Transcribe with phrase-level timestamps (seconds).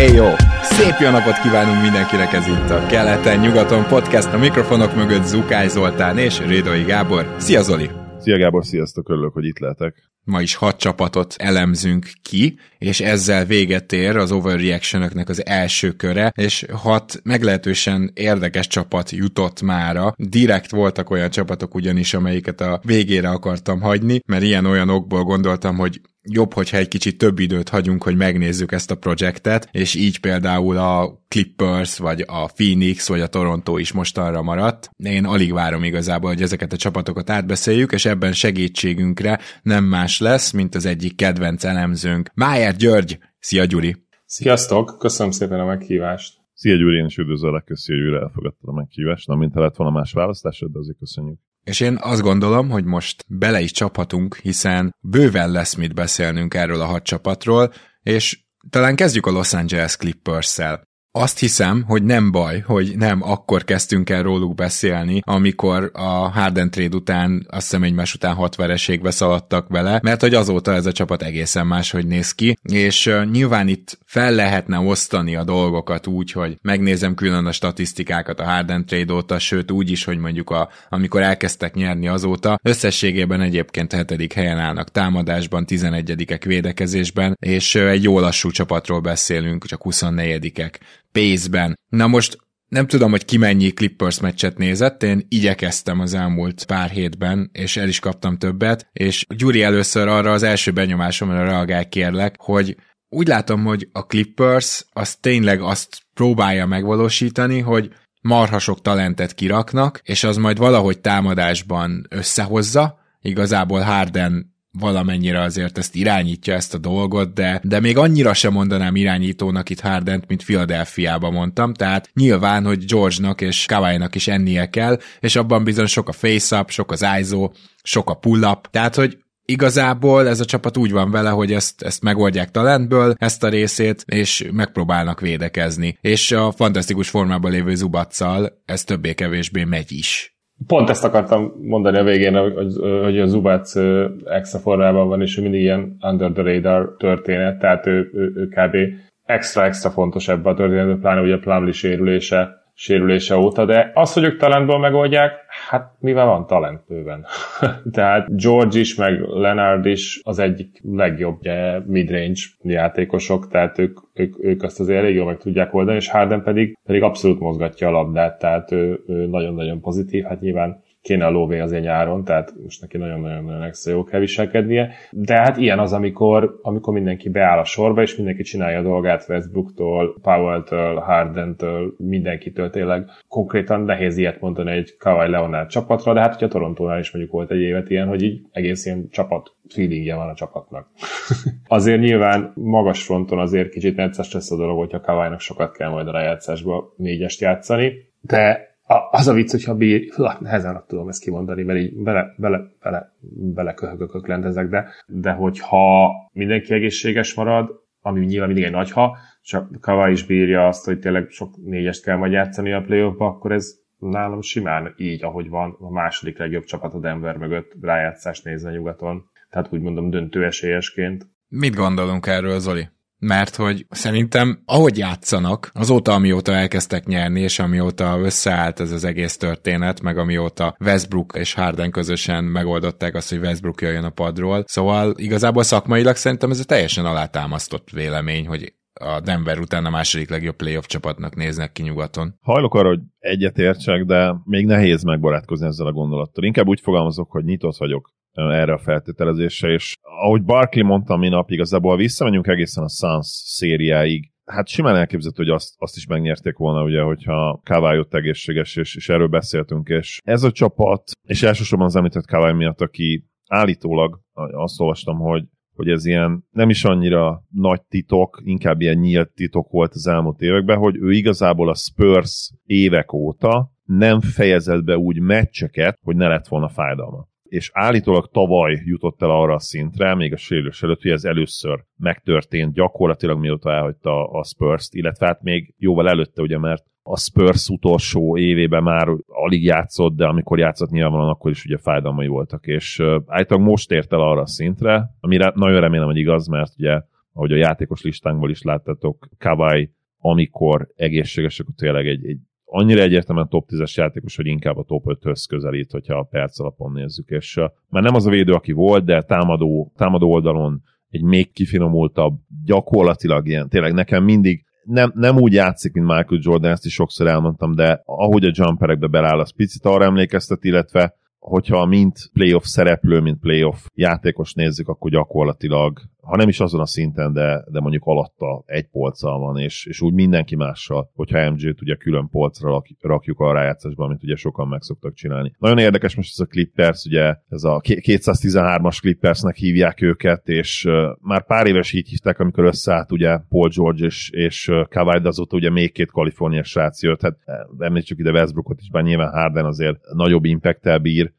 [0.00, 0.26] Hey jó!
[0.62, 6.18] Szép jó napot kívánunk mindenkinek ez itt a Keleten-nyugaton podcast, a mikrofonok mögött Zukály Zoltán
[6.18, 7.34] és Rédai Gábor.
[7.38, 7.90] Szia Zoli!
[8.18, 9.94] Szia Gábor, sziasztok, örülök, hogy itt lehetek.
[10.24, 16.32] Ma is hat csapatot elemzünk ki, és ezzel véget ér az overreaction az első köre,
[16.36, 20.14] és hat meglehetősen érdekes csapat jutott mára.
[20.16, 26.00] Direkt voltak olyan csapatok ugyanis, amelyiket a végére akartam hagyni, mert ilyen-olyan okból gondoltam, hogy
[26.32, 30.76] jobb, hogyha egy kicsit több időt hagyunk, hogy megnézzük ezt a projektet, és így például
[30.76, 34.90] a Clippers, vagy a Phoenix, vagy a Toronto is mostanra maradt.
[34.96, 40.50] Én alig várom igazából, hogy ezeket a csapatokat átbeszéljük, és ebben segítségünkre nem más lesz,
[40.50, 42.30] mint az egyik kedvenc elemzőnk.
[42.34, 43.18] Májer György!
[43.38, 43.96] Szia Gyuri!
[44.24, 44.96] Sziasztok!
[44.98, 46.38] Köszönöm szépen a meghívást!
[46.54, 49.28] Szia Gyuri, én is üdvözöllek, köszi, hogy újra elfogadtad a meghívást.
[49.28, 51.38] Nem, mint ha lett volna más választásod, de azért köszönjük.
[51.64, 56.80] És én azt gondolom, hogy most bele is csaphatunk, hiszen bőven lesz mit beszélnünk erről
[56.80, 60.88] a hat csapatról, és talán kezdjük a Los Angeles Clippers-szel.
[61.12, 66.70] Azt hiszem, hogy nem baj, hogy nem akkor kezdtünk el róluk beszélni, amikor a Harden
[66.70, 70.92] trade után, azt hiszem egymás után hat vereségbe szaladtak vele, mert hogy azóta ez a
[70.92, 76.32] csapat egészen máshogy néz ki, és uh, nyilván itt fel lehetne osztani a dolgokat úgy,
[76.32, 80.68] hogy megnézem külön a statisztikákat a Harden trade óta, sőt úgy is, hogy mondjuk a,
[80.88, 88.20] amikor elkezdtek nyerni azóta, összességében egyébként hetedik helyen állnak támadásban, 11 védekezésben, és egy jó
[88.20, 90.72] lassú csapatról beszélünk, csak 24-ek
[91.12, 91.78] pace-ben.
[91.88, 96.90] Na most nem tudom, hogy ki mennyi Clippers meccset nézett, én igyekeztem az elmúlt pár
[96.90, 102.34] hétben, és el is kaptam többet, és Gyuri először arra az első benyomásomra reagál kérlek,
[102.38, 102.76] hogy
[103.08, 107.90] úgy látom, hogy a Clippers az tényleg azt próbálja megvalósítani, hogy
[108.20, 115.94] marha sok talentet kiraknak, és az majd valahogy támadásban összehozza, igazából Harden valamennyire azért ezt
[115.94, 121.30] irányítja ezt a dolgot, de, de még annyira sem mondanám irányítónak itt Hardent, mint Philadelphia-ba
[121.30, 126.12] mondtam, tehát nyilván, hogy George-nak és Kawai-nak is ennie kell, és abban bizony sok a
[126.12, 127.50] face-up, sok az ISO,
[127.82, 132.02] sok a pull-up, tehát, hogy igazából ez a csapat úgy van vele, hogy ezt, ezt
[132.02, 135.98] megoldják talentből, ezt a részét, és megpróbálnak védekezni.
[136.00, 140.39] És a fantasztikus formában lévő Zubaccal ez többé-kevésbé megy is.
[140.66, 143.76] Pont ezt akartam mondani a végén, hogy, hogy a Zubac
[144.24, 148.46] extra formában van, és ő mindig ilyen under the radar történet, tehát ő, ő, ő
[148.48, 148.76] kb.
[149.24, 154.24] extra-extra fontos ebben a történetben, pláne ugye a Plumlee sérülése sérülése óta, de az, hogy
[154.24, 155.32] ők talentból megoldják,
[155.68, 157.26] hát mivel van talent bőven.
[157.92, 164.44] Tehát George is, meg Leonard is az egyik legjobb ugye, midrange játékosok, tehát ők, ők,
[164.44, 167.90] ők azt azért elég jól meg tudják oldani, és Harden pedig, pedig abszolút mozgatja a
[167.90, 172.80] labdát, tehát ő, ő nagyon-nagyon pozitív, hát nyilván kéne a lóvé azért nyáron, tehát most
[172.80, 174.90] neki nagyon-nagyon extra jó kell viselkednie.
[175.10, 179.26] De hát ilyen az, amikor, amikor mindenki beáll a sorba, és mindenki csinálja a dolgát
[179.28, 183.04] Westbrooktól, Powell-től, Harden-től, mindenkitől tényleg.
[183.28, 187.34] Konkrétan nehéz ilyet mondani egy Kawhi Leonard csapatra, de hát ugye a Torontónál is mondjuk
[187.34, 190.88] volt egy évet ilyen, hogy így egész ilyen csapat feelingje van a csapatnak.
[191.68, 196.08] azért nyilván magas fronton azért kicsit necces lesz a dolog, hogyha Kawai-nak sokat kell majd
[196.08, 198.69] a rájátszásba négyest játszani, de
[199.10, 200.08] az a vicc, hogyha bír,
[200.40, 203.12] nehezen tudom ezt kimondani, mert így bele, bele, bele,
[203.54, 207.70] bele köhögökök lendezek, de, de hogyha mindenki egészséges marad,
[208.00, 212.04] ami nyilván mindig egy nagy ha, csak Kava is bírja azt, hogy tényleg sok négyest
[212.04, 216.64] kell majd játszani a playoffba, akkor ez nálam simán így, ahogy van, a második legjobb
[216.64, 219.24] csapat a Denver mögött rájátszást nézve nyugaton.
[219.50, 221.26] Tehát úgy mondom döntő esélyesként.
[221.48, 222.88] Mit gondolunk erről, Zoli?
[223.20, 229.36] Mert hogy szerintem ahogy játszanak, azóta, amióta elkezdtek nyerni, és amióta összeállt ez az egész
[229.36, 235.14] történet, meg amióta Westbrook és Harden közösen megoldották azt, hogy Westbrook jöjjön a padról, szóval
[235.16, 240.56] igazából szakmailag szerintem ez egy teljesen alátámasztott vélemény, hogy a Denver után a második legjobb
[240.56, 242.34] playoff csapatnak néznek ki nyugaton.
[242.40, 246.44] Hajlok arra, hogy egyetértsek, de még nehéz megbarátkozni ezzel a gondolattal.
[246.44, 251.96] Inkább úgy fogalmazok, hogy nyitott vagyok erre a feltételezésre, és ahogy Barkley mondta minap, igazából
[251.96, 257.00] visszamegyünk egészen a Suns szériáig, hát simán elképzelhető, hogy azt, azt is megnyerték volna, ugye,
[257.00, 261.96] hogyha Kawai ott egészséges, és, és erről beszéltünk, és ez a csapat, és elsősorban az
[261.96, 264.20] említett Kawai miatt, aki állítólag,
[264.52, 265.44] azt olvastam, hogy
[265.74, 270.40] hogy ez ilyen nem is annyira nagy titok, inkább ilyen nyílt titok volt az elmúlt
[270.40, 276.28] években, hogy ő igazából a Spurs évek óta nem fejezett be úgy meccseket, hogy ne
[276.28, 281.02] lett volna fájdalma és állítólag tavaly jutott el arra a szintre, még a sérülés előtt,
[281.02, 286.58] hogy ez először megtörtént gyakorlatilag mióta elhagyta a Spurs-t, illetve hát még jóval előtte, ugye,
[286.58, 291.78] mert a Spurs utolsó évében már alig játszott, de amikor játszott nyilvánvalóan, akkor is ugye
[291.78, 296.46] fájdalmai voltak, és állítólag most ért el arra a szintre, amire nagyon remélem, hogy igaz,
[296.46, 297.00] mert ugye,
[297.32, 302.38] ahogy a játékos listánkból is láttatok, Kawai, amikor egészséges, akkor tényleg egy, egy
[302.72, 306.92] annyira egyértelműen top 10-es játékos, hogy inkább a top 5-höz közelít, hogyha a perc alapon
[306.92, 307.28] nézzük.
[307.28, 311.52] És uh, már nem az a védő, aki volt, de támadó, támadó oldalon egy még
[311.52, 316.92] kifinomultabb, gyakorlatilag ilyen, tényleg nekem mindig nem, nem úgy játszik, mint Michael Jordan, ezt is
[316.92, 322.64] sokszor elmondtam, de ahogy a jumperekbe beláll, az picit arra emlékeztet, illetve hogyha mint playoff
[322.64, 327.80] szereplő, mint playoff játékos nézzük, akkor gyakorlatilag ha nem is azon a szinten, de, de
[327.80, 332.82] mondjuk alatta egy polccal van, és, és úgy mindenki mással, hogyha MJ-t ugye külön polcra
[333.00, 335.52] rakjuk a rájátszásban, amit ugye sokan meg szoktak csinálni.
[335.58, 340.92] Nagyon érdekes most ez a Clippers, ugye ez a 213-as Clippersnek hívják őket, és uh,
[341.20, 345.28] már pár éves így hívták, amikor összeállt ugye Paul George és, és uh, Kawhi, de
[345.28, 347.36] azóta ugye még két kaliforniai srác jött, hát
[347.78, 351.32] említsük ide Westbrookot is, bár nyilván Harden azért nagyobb impact bír,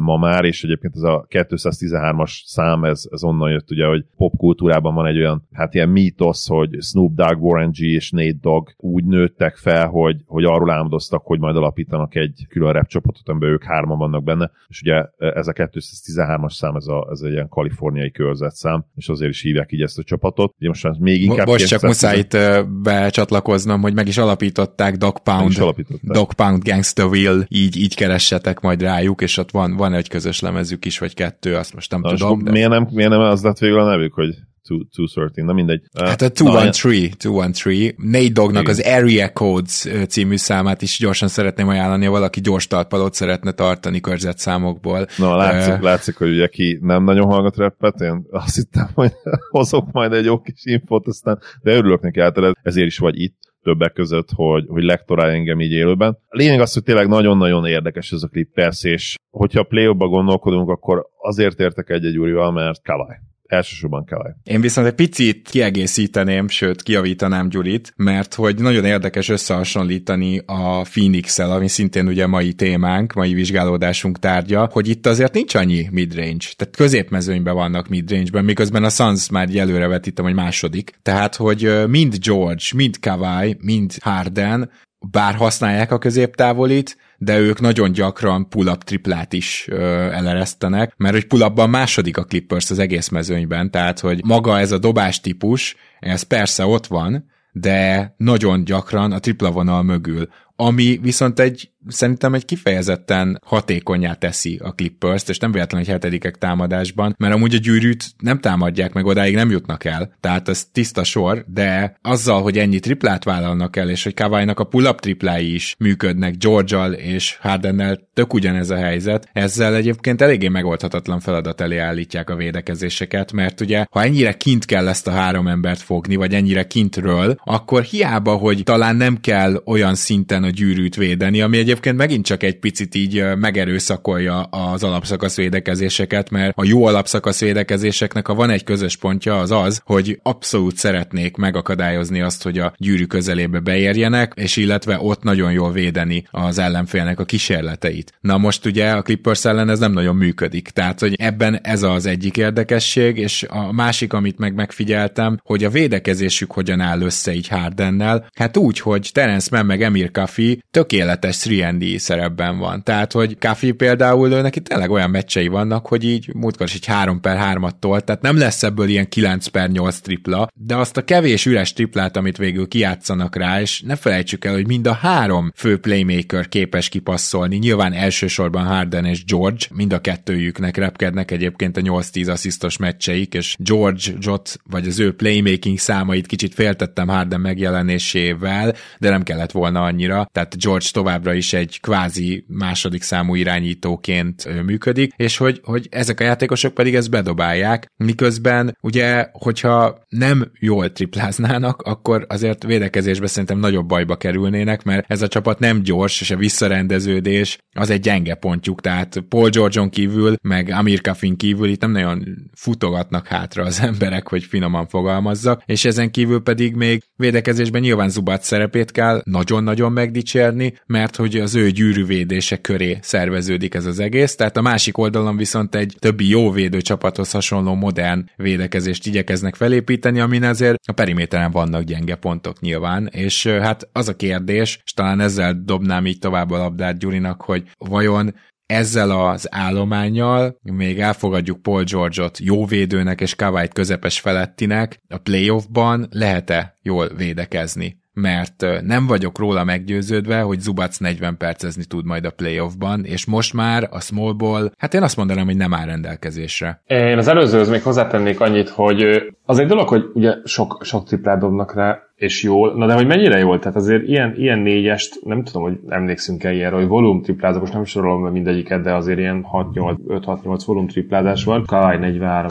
[0.00, 4.94] ma már, és egyébként ez a 213-as szám, ez, ez onnan jött ugye, hogy popkultúrában
[4.94, 9.04] van egy olyan, hát ilyen mítosz, hogy Snoop Dogg, Warren G és Nate Dogg úgy
[9.04, 13.64] nőttek fel, hogy, hogy arról álmodoztak, hogy majd alapítanak egy külön rap csapatot, amiben ők
[13.64, 18.10] hárman vannak benne, és ugye ez a 213-as szám, ez, a, ez egy ilyen kaliforniai
[18.10, 20.54] körzetszám, és azért is hívják így ezt a csapatot.
[20.58, 21.46] Ugye most még inkább...
[21.46, 22.36] Most csak muszáj itt
[22.82, 26.16] becsatlakoznom, hogy meg is alapították Dog Pound, is alapították.
[26.16, 30.08] Dog Pound Gangsta Will, így, így keressetek majd rájuk, és ott van van, van egy
[30.08, 32.44] közös lemezük is, vagy kettő, azt most nem Na, tudom.
[32.44, 32.50] De...
[32.50, 34.34] Miért, nem, miért nem az lett végül a nevük, hogy
[34.68, 35.82] 213, na mindegy.
[35.98, 37.94] Hát a 213, 213.
[37.96, 43.14] Nate Dognak az Area Codes című számát is gyorsan szeretném ajánlani, ha valaki gyors talpalót
[43.14, 44.00] szeretne tartani
[44.36, 45.06] számokból.
[45.18, 49.12] Na, látszik, uh, látszik, hogy ugye ki nem nagyon hallgat rappet, én azt hittem, hogy
[49.50, 53.36] hozok majd egy jó kis infót, aztán, de örülök neki általában, ezért is vagy itt
[53.64, 56.18] többek között, hogy, hogy lektorál engem így élőben.
[56.28, 60.68] A lényeg az, hogy tényleg nagyon-nagyon érdekes ez a klip, persze, és hogyha play gondolkodunk,
[60.68, 64.34] akkor azért értek egy-egy úrival, mert Kawai elsősorban kell.
[64.42, 71.50] Én viszont egy picit kiegészíteném, sőt kiavítanám Gyurit, mert hogy nagyon érdekes összehasonlítani a Phoenix-el,
[71.50, 76.76] ami szintén ugye mai témánk, mai vizsgálódásunk tárgya, hogy itt azért nincs annyi midrange, tehát
[76.76, 80.98] középmezőnyben vannak midrange-ben, miközben a Suns már előre vetítem, hogy második.
[81.02, 84.70] Tehát, hogy mind George, mind Kawhi, mind Harden
[85.10, 91.26] bár használják a középtávolit, de ők nagyon gyakran pull-up triplát is ö, eleresztenek, mert hogy
[91.26, 96.22] pull-upban második a Clippers az egész mezőnyben, tehát hogy maga ez a dobás típus, ez
[96.22, 102.44] persze ott van, de nagyon gyakran a tripla vonal mögül, ami viszont egy szerintem egy
[102.44, 108.04] kifejezetten hatékonyá teszi a Clippers-t, és nem véletlenül, hogy hetedikek támadásban, mert amúgy a gyűrűt
[108.18, 112.78] nem támadják meg, odáig nem jutnak el, tehát ez tiszta sor, de azzal, hogy ennyi
[112.78, 118.34] triplát vállalnak el, és hogy kawai a pull-up triplái is működnek george és Hardennel tök
[118.34, 124.02] ugyanez a helyzet, ezzel egyébként eléggé megoldhatatlan feladat elé állítják a védekezéseket, mert ugye, ha
[124.02, 128.96] ennyire kint kell ezt a három embert fogni, vagy ennyire kintről, akkor hiába, hogy talán
[128.96, 133.24] nem kell olyan szinten a gyűrűt védeni, ami egy egyébként megint csak egy picit így
[133.36, 139.50] megerőszakolja az alapszakasz védekezéseket, mert a jó alapszakasz védekezéseknek, ha van egy közös pontja, az
[139.50, 145.52] az, hogy abszolút szeretnék megakadályozni azt, hogy a gyűrű közelébe beérjenek, és illetve ott nagyon
[145.52, 148.12] jól védeni az ellenfélnek a kísérleteit.
[148.20, 152.06] Na most ugye a Clippers ellen ez nem nagyon működik, tehát hogy ebben ez az
[152.06, 157.48] egyik érdekesség, és a másik, amit meg megfigyeltem, hogy a védekezésük hogyan áll össze így
[157.48, 161.34] Hardennel, hát úgy, hogy Terence Mann meg Emir Kafi tökéletes
[161.72, 162.82] 3D szerepben van.
[162.82, 166.86] Tehát, hogy Kafi például ő neki tényleg olyan meccsei vannak, hogy így múltkor is egy
[166.86, 170.96] 3 per 3 tól, tehát nem lesz ebből ilyen 9 per 8 tripla, de azt
[170.96, 174.92] a kevés üres triplát, amit végül kiátszanak rá, és ne felejtsük el, hogy mind a
[174.92, 181.76] három fő playmaker képes kipasszolni, nyilván elsősorban Harden és George, mind a kettőjüknek repkednek egyébként
[181.76, 187.40] a 8-10 asszisztos meccseik, és George Jot, vagy az ő playmaking számait kicsit féltettem Harden
[187.40, 194.62] megjelenésével, de nem kellett volna annyira, tehát George továbbra is egy kvázi második számú irányítóként
[194.64, 200.92] működik, és hogy, hogy ezek a játékosok pedig ezt bedobálják, miközben ugye, hogyha nem jól
[200.92, 206.30] tripláznának, akkor azért védekezésbe szerintem nagyobb bajba kerülnének, mert ez a csapat nem gyors, és
[206.30, 211.80] a visszarendeződés az egy gyenge pontjuk, tehát Paul George-on kívül, meg Amir Kafin kívül itt
[211.80, 217.80] nem nagyon futogatnak hátra az emberek, hogy finoman fogalmazzak, és ezen kívül pedig még védekezésben
[217.80, 223.84] nyilván Zubat szerepét kell nagyon-nagyon megdicsérni, mert hogy hogy az ő gyűrűvédése köré szerveződik ez
[223.84, 229.06] az egész, tehát a másik oldalon viszont egy többi jó védő csapathoz hasonló modern védekezést
[229.06, 234.80] igyekeznek felépíteni, amin azért a periméteren vannak gyenge pontok nyilván, és hát az a kérdés,
[234.84, 238.34] és talán ezzel dobnám így tovább a labdát Gyurinak, hogy vajon
[238.66, 246.06] ezzel az állományjal még elfogadjuk Paul George-ot jó védőnek és Kawait közepes felettinek, a playoffban
[246.10, 248.02] lehet-e jól védekezni?
[248.14, 253.54] Mert nem vagyok róla meggyőződve, hogy Zubac 40 percezni tud majd a playoffban, és most
[253.54, 256.82] már a small ball, hát én azt mondanám, hogy nem áll rendelkezésre.
[256.86, 261.38] Én az előzőhöz még hozzátennék annyit, hogy az egy dolog, hogy ugye sok, sok triplát
[261.38, 265.44] dobnak rá, és jól, na de hogy mennyire jól, tehát azért ilyen, ilyen négyest, nem
[265.44, 269.46] tudom, hogy emlékszünk-e ilyenre, hogy volum triplázok, most nem sorolom be mindegyiket, de azért ilyen
[269.52, 271.64] 5-6-8 volum triplázás van.
[271.66, 272.50] Kawai 43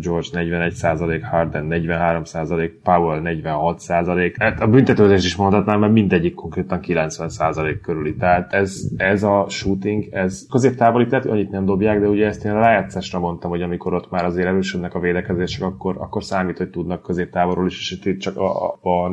[0.00, 7.78] George 41% Harden 43% Powell 46% hát a büntetőzés is mondhatnám, mert mindegyik konkrétan 90%
[7.82, 8.14] körüli.
[8.14, 12.52] Tehát ez, ez a shooting, ez középtávoli, tehát annyit nem dobják, de ugye ezt én
[12.52, 16.70] a rájátszásra mondtam, hogy amikor ott már azért erősödnek a védekezések, akkor, akkor számít, hogy
[16.70, 19.10] tudnak középtávolról is, és itt csak a a, a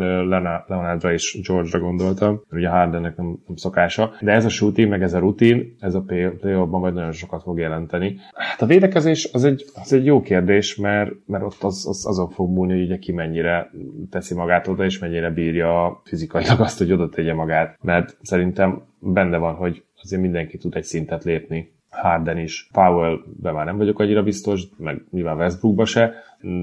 [0.68, 5.14] Leonardra és George-ra gondoltam, ugye Hardennek nem, nem szokása, de ez a shooting, meg ez
[5.14, 6.30] a rutin, ez a play
[6.70, 8.16] majd nagyon sokat fog jelenteni.
[8.34, 12.30] Hát a védekezés az egy, az egy jó kérdés, mert, mert ott az, az azon
[12.30, 13.72] fog múlni, hogy ugye ki mennyire
[14.10, 17.78] teszi magát oda, és mennyire bírja fizikailag azt, hogy oda tegye magát.
[17.82, 21.72] Mert szerintem benne van, hogy azért mindenki tud egy szintet lépni.
[21.90, 22.70] Harden is.
[22.72, 26.14] Powell-be már nem vagyok annyira biztos, meg nyilván Westbrookba se,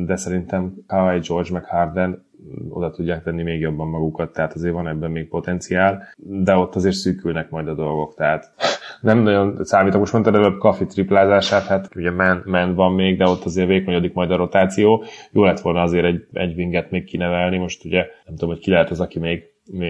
[0.07, 2.27] de szerintem Kawhi George meg Harden
[2.69, 6.95] oda tudják tenni még jobban magukat, tehát azért van ebben még potenciál, de ott azért
[6.95, 8.53] szűkülnek majd a dolgok, tehát
[9.01, 10.01] nem nagyon számítok.
[10.01, 14.13] Most mondtad előbb kafi triplázását, hát ugye men, men van még, de ott azért vékonyodik
[14.13, 15.05] majd a rotáció.
[15.31, 18.71] Jó lett volna azért egy, egy winget még kinevelni, most ugye nem tudom, hogy ki
[18.71, 19.43] lehet az, aki még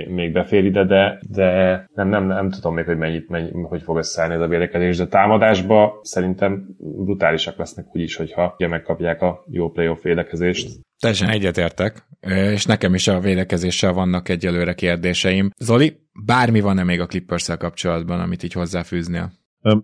[0.08, 3.96] még befér ide, de, de nem, nem, nem tudom még, hogy mennyit, mennyi, hogy fog
[3.96, 9.70] összeállni ez a védekezés, de támadásba szerintem brutálisak lesznek úgyis, hogyha ugye megkapják a jó
[9.70, 10.80] playoff védekezést.
[10.98, 12.06] Teljesen egyetértek,
[12.52, 15.50] és nekem is a védekezéssel vannak egyelőre kérdéseim.
[15.58, 19.32] Zoli, bármi van-e még a clippers kapcsolatban, amit így hozzáfűznél?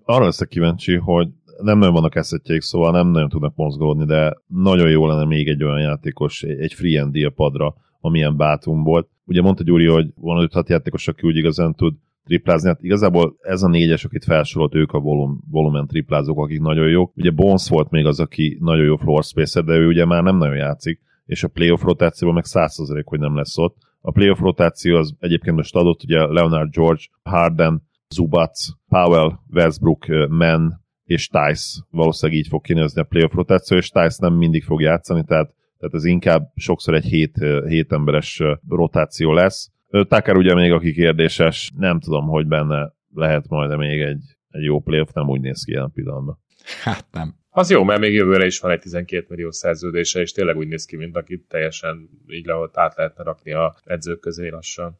[0.05, 1.29] Arra leszek kíváncsi, hogy
[1.63, 5.65] nem nagyon vannak eszetjeik, szóval nem nagyon tudnak mozgolódni, de nagyon jó lenne még egy
[5.65, 7.75] olyan játékos, egy free and a padra,
[8.05, 9.09] amilyen bátum volt.
[9.25, 11.95] Ugye mondta Gyuri, hogy van 5-6 játékos, aki úgy igazán tud
[12.25, 12.69] triplázni.
[12.69, 17.13] Hát igazából ez a négyes, akit felsorolt, ők a volum, volumen triplázók, akik nagyon jók.
[17.17, 20.37] Ugye Bones volt még az, aki nagyon jó floor space de ő ugye már nem
[20.37, 23.77] nagyon játszik, és a playoff rotációban meg 100% hogy nem lesz ott.
[24.01, 30.83] A playoff rotáció az egyébként most adott, ugye Leonard George, Harden, Zubac, Powell, Westbrook, Men
[31.05, 35.25] és Tice valószínűleg így fog kinézni a playoff rotáció, és Tice nem mindig fog játszani,
[35.25, 39.71] tehát tehát ez inkább sokszor egy hét, hét emberes rotáció lesz.
[39.91, 44.81] Tucker ugye még aki kérdéses, nem tudom, hogy benne lehet majd még egy, egy jó
[44.81, 46.39] playoff, nem úgy néz ki ilyen pillanatban.
[46.83, 47.35] Hát nem.
[47.51, 50.85] Az jó, mert még jövőre is van egy 12 millió szerződése, és tényleg úgy néz
[50.85, 54.99] ki, mint akit teljesen így le át lehetne rakni a edzők közé lassan.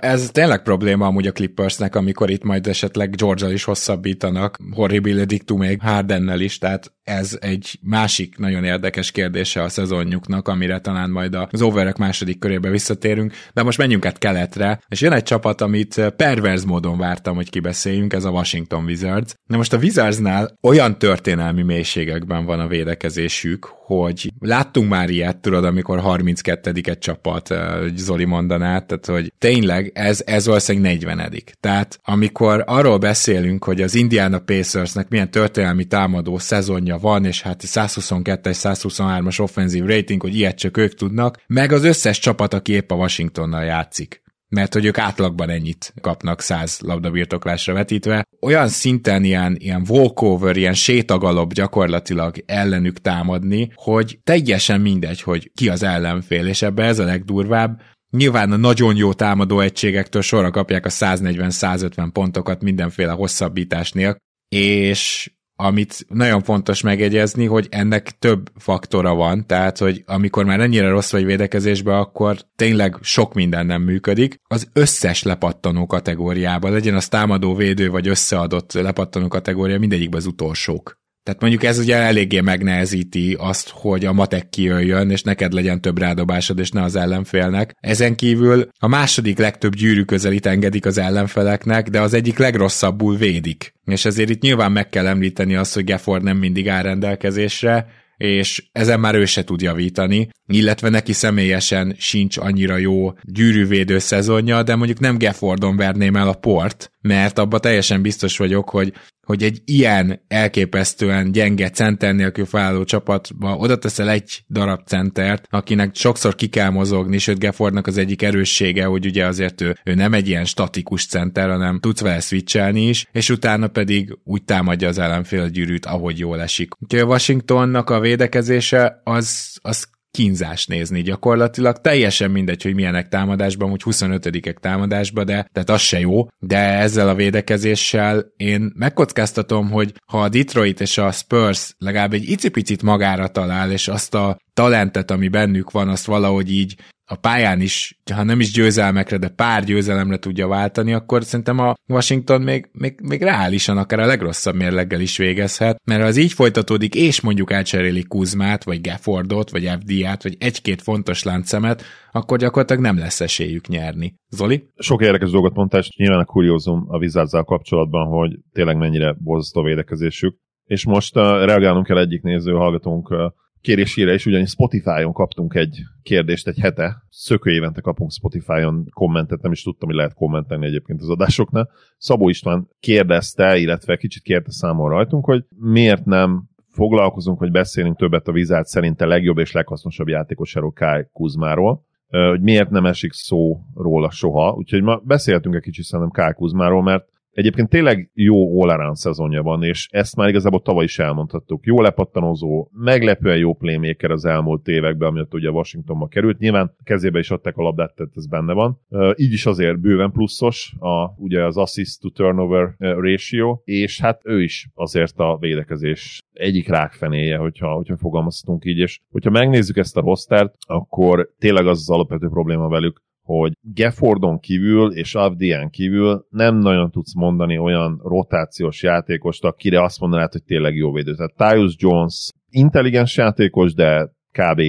[0.00, 5.24] Ez tényleg probléma amúgy a Clippersnek, amikor itt majd esetleg george is hosszabbítanak, horribile
[5.56, 11.34] még Hardennel is, tehát ez egy másik nagyon érdekes kérdése a szezonjuknak, amire talán majd
[11.50, 16.12] az overek második körébe visszatérünk, de most menjünk át keletre, és jön egy csapat, amit
[16.16, 19.34] perverz módon vártam, hogy kibeszéljünk, ez a Washington Wizards.
[19.46, 25.64] Na most a Wizardsnál olyan történelmi mélységekben van a védekezésük, hogy láttunk már ilyet, tudod,
[25.64, 27.48] amikor 32 egy csapat,
[27.94, 33.94] Zoli mondaná, tehát hogy tényleg ez, ez valószínűleg 40 Tehát amikor arról beszélünk, hogy az
[33.94, 40.58] Indiana Pacersnek milyen történelmi támadó szezonja van, és hát 122-es, 123-as offenzív rating, hogy ilyet
[40.58, 44.98] csak ők tudnak, meg az összes csapat, aki épp a Washingtonnal játszik mert hogy ők
[44.98, 48.26] átlagban ennyit kapnak száz labdabirtoklásra vetítve.
[48.40, 55.68] Olyan szinten ilyen, ilyen walkover, ilyen sétagalop gyakorlatilag ellenük támadni, hogy teljesen mindegy, hogy ki
[55.68, 57.80] az ellenfél, és ebbe ez a legdurvább,
[58.10, 65.32] Nyilván a nagyon jó támadó egységektől sorra kapják a 140-150 pontokat mindenféle hosszabbítás nélkül, és
[65.60, 71.12] amit nagyon fontos megegyezni, hogy ennek több faktora van, tehát, hogy amikor már ennyire rossz
[71.12, 74.40] vagy védekezésbe, akkor tényleg sok minden nem működik.
[74.48, 80.99] Az összes lepattanó kategóriában, legyen az támadó, védő vagy összeadott lepattanó kategória, mindegyikben az utolsók.
[81.30, 85.98] Tehát mondjuk ez ugye eléggé megnehezíti azt, hogy a matek kijöjjön, és neked legyen több
[85.98, 87.74] rádobásod, és ne az ellenfélnek.
[87.80, 93.74] Ezen kívül a második legtöbb gyűrű közelít engedik az ellenfeleknek, de az egyik legrosszabbul védik.
[93.84, 98.68] És ezért itt nyilván meg kell említeni azt, hogy Gafford nem mindig áll rendelkezésre, és
[98.72, 104.74] ezen már ő se tud javítani, illetve neki személyesen sincs annyira jó gyűrűvédő szezonja, de
[104.76, 108.92] mondjuk nem Gaffordon verném el a port, mert abba teljesen biztos vagyok, hogy
[109.30, 115.94] hogy egy ilyen elképesztően gyenge center nélkül felálló csapatba oda teszel egy darab centert, akinek
[115.94, 120.14] sokszor ki kell mozogni, sőt Gaffordnak az egyik erőssége, hogy ugye azért ő, ő nem
[120.14, 124.98] egy ilyen statikus center, hanem tudsz vele switchelni is, és utána pedig úgy támadja az
[124.98, 126.72] ellenfél a gyűrűt, ahogy jól esik.
[126.78, 131.80] Úgyhogy a Washingtonnak a védekezése az, az kínzás nézni gyakorlatilag.
[131.80, 137.08] Teljesen mindegy, hogy milyenek támadásban, hogy 25-ek támadásban, de tehát az se jó, de ezzel
[137.08, 143.28] a védekezéssel én megkockáztatom, hogy ha a Detroit és a Spurs legalább egy icipicit magára
[143.28, 146.76] talál, és azt a talentet, ami bennük van, azt valahogy így
[147.12, 151.74] a pályán is, ha nem is győzelmekre, de pár győzelemre tudja váltani, akkor szerintem a
[151.88, 156.32] Washington még, még, még reálisan akár a legrosszabb mérleggel is végezhet, mert ha az így
[156.32, 162.82] folytatódik, és mondjuk elcserélik Kuzmát, vagy Gaffordot, vagy FD-át, vagy egy-két fontos láncszemet, akkor gyakorlatilag
[162.82, 164.14] nem lesz esélyük nyerni.
[164.28, 164.68] Zoli?
[164.76, 169.62] Sok érdekes dolgot mondtál, és nyilván a kuriózum a vizázzal kapcsolatban, hogy tényleg mennyire borzasztó
[169.62, 170.36] védekezésük.
[170.64, 173.18] És most uh, reagálnunk kell egyik néző hallgatónk uh,
[173.60, 177.02] kérésére is, ugyanis Spotify-on kaptunk egy kérdést egy hete.
[177.08, 181.70] Szökő évente kapunk Spotify-on kommentet, nem is tudtam, hogy lehet kommentelni egyébként az adásoknál.
[181.98, 188.28] Szabó István kérdezte, illetve kicsit kérte számon rajtunk, hogy miért nem foglalkozunk, hogy beszélünk többet
[188.28, 194.10] a vizát szerinte legjobb és leghasznosabb játékosáról Kai Kuzmáról, hogy miért nem esik szó róla
[194.10, 194.52] soha.
[194.52, 197.08] Úgyhogy ma beszéltünk egy kicsit szerintem Kai Kuzmáról, mert
[197.40, 201.64] Egyébként tényleg jó all szezonja van, és ezt már igazából tavaly is elmondhattuk.
[201.66, 206.38] Jó lepattanozó, meglepően jó playmaker az elmúlt években, amiatt ugye Washingtonba került.
[206.38, 208.80] Nyilván kezébe is adták a labdát, tehát ez benne van.
[209.16, 214.42] Így is azért bőven pluszos, a, ugye az assist to turnover ratio, és hát ő
[214.42, 220.00] is azért a védekezés egyik rákfenéje, hogyha, hogyha fogalmazhatunk így, és hogyha megnézzük ezt a
[220.00, 223.02] rostert, akkor tényleg az az alapvető probléma velük,
[223.38, 230.00] hogy Gaffordon kívül és Avdian kívül nem nagyon tudsz mondani olyan rotációs játékost, akire azt
[230.00, 231.14] mondanád, hogy tényleg jó védő.
[231.14, 234.60] Tehát Tyus Jones intelligens játékos, de kb.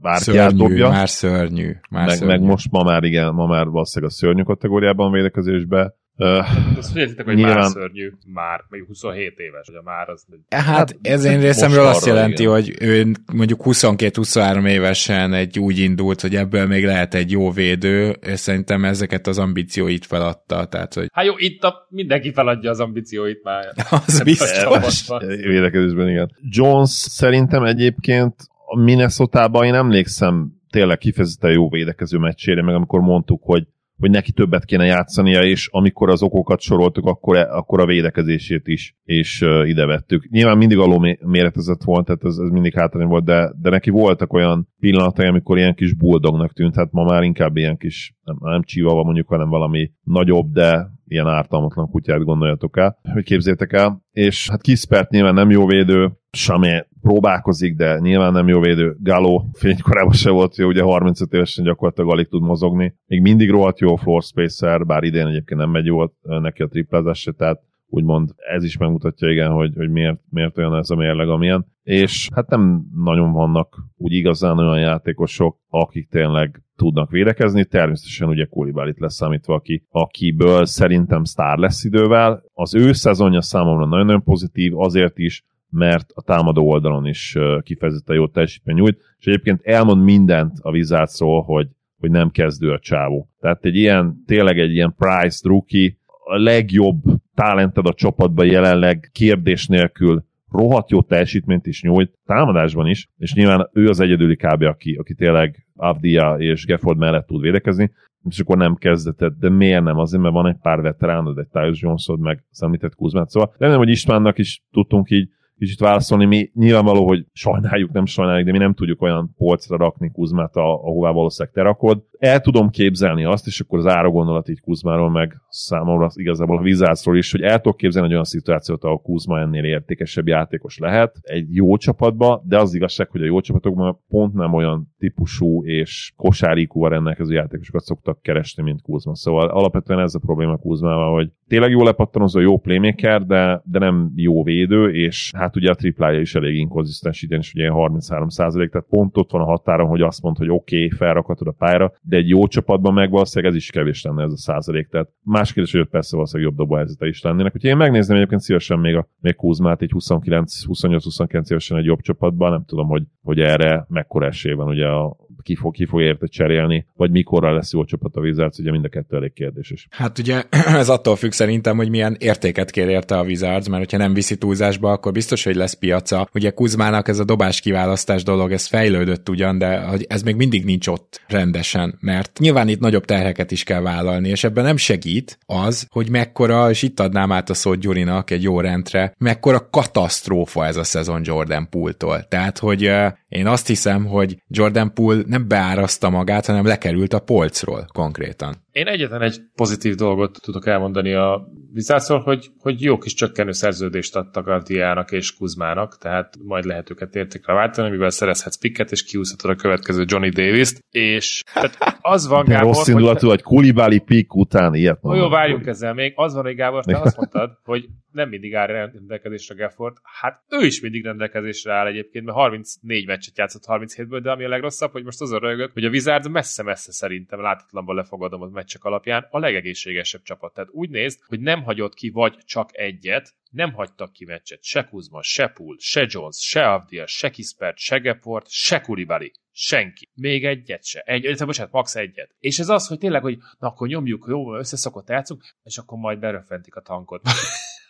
[0.00, 0.88] bárki dobja.
[0.88, 1.72] Már szörnyű.
[1.90, 2.32] Már meg, szörnyű.
[2.32, 7.24] meg, most ma már igen, ma már valószínűleg a szörnyű kategóriában védekezésbe Uh, Azt figyeljetek,
[7.24, 7.56] hogy nyilván...
[7.56, 10.26] már szörnyű, már, még 27 éves, hogy a már az...
[10.48, 12.54] Hát, hát ez én részemről azt jelenti, igen.
[12.54, 18.10] hogy ő mondjuk 22-23 évesen egy úgy indult, hogy ebből még lehet egy jó védő,
[18.10, 21.08] és szerintem ezeket az ambícióit feladta, tehát hogy...
[21.12, 23.72] Hát jó, itt a, mindenki feladja az ambícióit már.
[24.06, 25.08] az biztos.
[25.26, 26.36] Védekezésben, igen.
[26.40, 28.34] Jones szerintem egyébként
[28.66, 33.66] a Minnesota-ban én emlékszem tényleg kifejezetten jó védekező meccsére, meg amikor mondtuk, hogy
[33.98, 38.96] hogy neki többet kéne játszania, és amikor az okokat soroltuk, akkor, akkor a védekezését is
[39.04, 40.28] és ide vettük.
[40.30, 44.32] Nyilván mindig alul méretezett volt, tehát ez, ez mindig hátrány volt, de, de neki voltak
[44.32, 48.62] olyan pillanatai, amikor ilyen kis bulldognak tűnt, hát ma már inkább ilyen kis, nem, nem
[48.62, 54.02] csívava mondjuk, hanem valami nagyobb, de ilyen ártalmatlan kutyát gondoljatok el, hogy képzétek el.
[54.10, 58.96] És hát Kispert nyilván nem jó védő, Samé próbálkozik, de nyilván nem jó védő.
[59.00, 62.94] Galo fénykorában se volt jó, ugye 35 évesen gyakorlatilag alig tud mozogni.
[63.06, 67.28] Még mindig rohadt jó floor spacer, bár idén egyébként nem megy jól neki a triplázás
[67.36, 71.66] tehát úgymond ez is megmutatja igen, hogy, hogy miért, miért olyan ez a mérleg, amilyen.
[71.82, 77.64] És hát nem nagyon vannak úgy igazán olyan játékosok, akik tényleg tudnak védekezni.
[77.64, 82.42] Természetesen ugye Koulibalit leszámítva, aki, akiből szerintem sztár lesz idővel.
[82.52, 88.28] Az ő szezonja számomra nagyon-nagyon pozitív, azért is, mert a támadó oldalon is kifejezetten jó
[88.28, 93.28] teljesítmény nyújt, és egyébként elmond mindent a Wizardsról, hogy, hogy nem kezdő a csávó.
[93.40, 97.02] Tehát egy ilyen, tényleg egy ilyen price rookie, a legjobb
[97.34, 103.70] talented a csapatban jelenleg kérdés nélkül rohadt jó teljesítményt is nyújt, támadásban is, és nyilván
[103.72, 104.62] ő az egyedüli kb.
[104.62, 107.90] aki, aki tényleg Avdia és Gafford mellett tud védekezni,
[108.28, 109.98] és akkor nem kezdetett, de miért nem?
[109.98, 113.28] Azért, mert van egy pár veteránod, egy Tyus Jonesod, meg szemlített Kuzmát.
[113.28, 116.24] Szóval remélem, hogy Istvánnak is tudtunk így kicsit válaszolni.
[116.24, 121.10] Mi nyilvánvaló, hogy sajnáljuk, nem sajnáljuk, de mi nem tudjuk olyan polcra rakni Kuzmát, ahová
[121.10, 122.02] valószínűleg te rakod.
[122.18, 127.16] El tudom képzelni azt, és akkor az áragondolat így Kuzmáról, meg számomra igazából a Vizászról
[127.16, 131.54] is, hogy el tudok képzelni egy olyan szituációt, ahol Kuzma ennél értékesebb játékos lehet egy
[131.54, 136.90] jó csapatba, de az igazság, hogy a jó csapatokban pont nem olyan típusú és kosárikúval
[136.90, 139.14] rendelkező játékosokat szoktak keresni, mint Kuzma.
[139.14, 144.12] Szóval alapvetően ez a probléma Kuzmával, hogy tényleg jó lepattanozó, jó playmaker, de, de nem
[144.14, 148.70] jó védő, és hát ugye a triplája is elég inkonzisztens idén, és ugye 33 százalék,
[148.70, 151.92] tehát pont ott van a határon, hogy azt mond, hogy oké, okay, felrakhatod a pályára,
[152.02, 155.52] de egy jó csapatban meg valószínűleg ez is kevés lenne ez a százalék, tehát más
[155.52, 157.54] kérdés, hogy persze valószínűleg jobb dobóhelyzete is lennének.
[157.54, 162.50] Úgyhogy én megnézném egyébként szívesen még, a, még Kuzmát, egy 29-28-29 évesen egy jobb csapatban,
[162.50, 166.26] nem tudom, hogy, hogy erre mekkora esély van, ugye a, ki fog, ki fog érte
[166.26, 169.86] cserélni, vagy mikorra lesz jó csapat a Wizards, ugye mind a kettő elég kérdéses.
[169.90, 170.42] Hát ugye
[170.82, 174.36] ez attól függ szerintem, hogy milyen értéket kér érte a Wizards, mert hogyha nem viszi
[174.36, 176.28] túlzásba, akkor biztos, hogy lesz piaca.
[176.34, 180.64] Ugye Kuzmának ez a dobás kiválasztás dolog, ez fejlődött ugyan, de hogy ez még mindig
[180.64, 185.38] nincs ott rendesen, mert nyilván itt nagyobb terheket is kell vállalni, és ebben nem segít
[185.46, 190.66] az, hogy mekkora, és itt adnám át a szót Gyurinak egy jó rendre, mekkora katasztrófa
[190.66, 192.22] ez a szezon Jordan Poole-tól.
[192.28, 192.90] Tehát, hogy
[193.28, 198.63] én azt hiszem, hogy Jordan Poole nem beárazta magát, hanem lekerült a polcról konkrétan.
[198.74, 204.16] Én egyetlen egy pozitív dolgot tudok elmondani a Vizászról, hogy, hogy jó kis csökkenő szerződést
[204.16, 209.50] adtak Avdiának és Kuzmának, tehát majd lehet őket értékre váltani, mivel szerezhetsz pikket, és kiúszhatod
[209.50, 214.34] a következő Johnny Davis-t, és tehát az van, De Gábor, rossz indulatú, hogy Kulibáli pik
[214.34, 216.12] után ilyet Ó, jó, várjunk ezzel még.
[216.16, 219.96] Az van, hogy Gábor, te azt mondtad, hogy nem mindig áll rendelkezésre Gafford.
[220.02, 224.48] Hát ő is mindig rendelkezésre áll egyébként, mert 34 meccset játszott 37-ből, de ami a
[224.48, 229.26] legrosszabb, hogy most azon rögök, hogy a Wizards messze-messze szerintem láthatatlanban lefogadom a meccsek alapján
[229.30, 230.54] a legegészségesebb csapat.
[230.54, 234.84] Tehát úgy nézd, hogy nem hagyott ki vagy csak egyet, nem hagytak ki meccset se
[234.84, 239.32] Kuzma, se Pool, se Jones, se Avdia, se Kispert, se Geport, se Kulibali.
[239.56, 240.08] Senki.
[240.14, 241.00] Még egyet se.
[241.00, 242.34] Egy, egy, bocsánat, max egyet.
[242.38, 246.18] És ez az, hogy tényleg, hogy na akkor nyomjuk, jó, összeszokott játszunk, és akkor majd
[246.18, 247.22] beröfentik a tankot.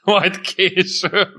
[0.04, 1.34] majd később.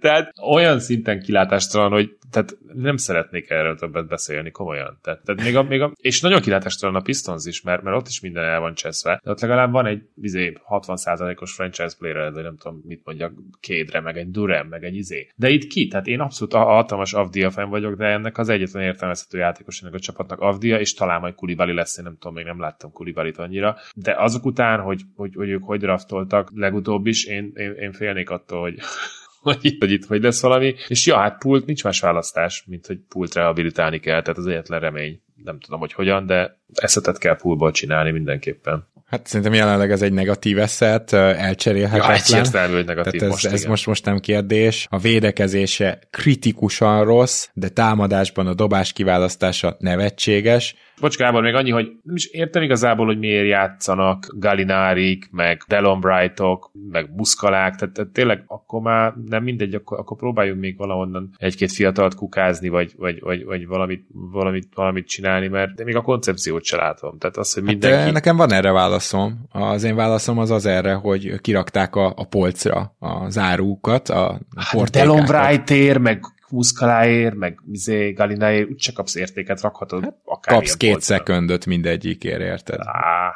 [0.00, 4.98] Tehát olyan szinten kilátástalan, hogy tehát nem szeretnék erről többet beszélni, komolyan.
[5.02, 8.08] Tehát, tehát még a, még a, és nagyon kilátástalan a Pistons is, mert, mert ott
[8.08, 12.42] is minden el van cseszve, de ott legalább van egy izé, 60%-os franchise player, de
[12.42, 15.28] nem tudom, mit mondjak, Kédre, meg egy Durem, meg egy izé.
[15.36, 15.88] De itt ki?
[15.88, 19.98] Tehát én abszolút hatalmas Avdia fan vagyok, de ennek az egyetlen értelmezhető játékos ennek a
[19.98, 23.76] csapatnak Avdia, és talán majd Kulibali lesz, én nem tudom, még nem láttam Kulibalit annyira.
[23.94, 28.30] De azok után, hogy, hogy, hogy ők hogy draftoltak legutóbb is, én, én, én félnék
[28.30, 28.78] attól, hogy
[29.42, 30.74] hogy itt, hogy itt hogy lesz valami.
[30.88, 34.80] És ja, hát pult, nincs más választás, mint hogy pult rehabilitálni kell, tehát az egyetlen
[34.80, 35.20] remény.
[35.44, 38.86] Nem tudom, hogy hogyan, de eszetet kell pultból csinálni mindenképpen.
[39.12, 42.20] Hát szerintem jelenleg ez egy negatív eszet, elcserélhetetlen.
[42.28, 44.86] Ja, egyértelmű, hogy negatív Tehát ez, most, ez most, most nem kérdés.
[44.90, 50.74] A védekezése kritikusan rossz, de támadásban a dobás kiválasztása nevetséges.
[51.00, 56.00] Bocs Gábor, még annyi, hogy nem is értem igazából, hogy miért játszanak Galinárik, meg Delon
[56.00, 61.34] Brightok, meg Muszkalák, tehát, tehát tényleg akkor már nem mindegy, akkor, akkor próbáljunk még valahonnan
[61.36, 66.02] egy-két fiatalt kukázni, vagy, vagy, vagy, vagy valamit, valamit, valamit csinálni, mert de még a
[66.02, 67.18] koncepciót se látom.
[67.18, 67.96] Tehát az, hogy mindenki...
[67.96, 69.44] Hát, nekem van erre válaszom.
[69.50, 74.90] Az én válaszom az az erre, hogy kirakták a, a polcra az árukat, a hát
[74.90, 76.20] Delon Brightér, meg
[76.52, 81.16] Muszkaláért, meg izé, Galináért, úgyse kapsz értéket, rakhatod hát, akár Kapsz két polcra.
[81.16, 82.78] szekundot mindegyikért, érted?
[82.80, 83.32] Á,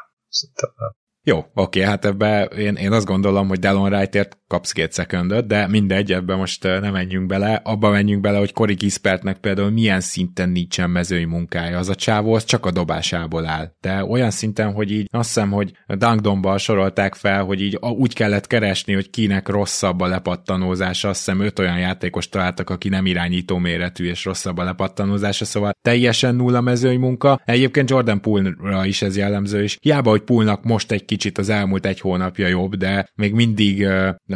[1.23, 5.69] jó, oké, hát ebbe én, én azt gondolom, hogy Delon Wrightért kapsz két szekundot, de
[5.69, 7.61] mindegy, ebbe most nem menjünk bele.
[7.65, 11.79] Abba menjünk bele, hogy Cory Gispertnek például milyen szinten nincsen mezői munkája.
[11.79, 13.73] Az a csávó, az csak a dobásából áll.
[13.81, 18.47] De olyan szinten, hogy így azt hiszem, hogy Dunkdomba sorolták fel, hogy így úgy kellett
[18.47, 21.09] keresni, hogy kinek rosszabb a lepattanózása.
[21.09, 25.73] Azt hiszem öt olyan játékos találtak, aki nem irányító méretű és rosszabb a lepattanózása, szóval
[25.83, 27.41] teljesen nulla mezői munka.
[27.45, 31.87] Egyébként Jordan Poole-ra is ez jellemző, és hiába, hogy Poole-nak most egy kicsit az elmúlt
[31.87, 33.87] egy hónapja jobb, de még mindig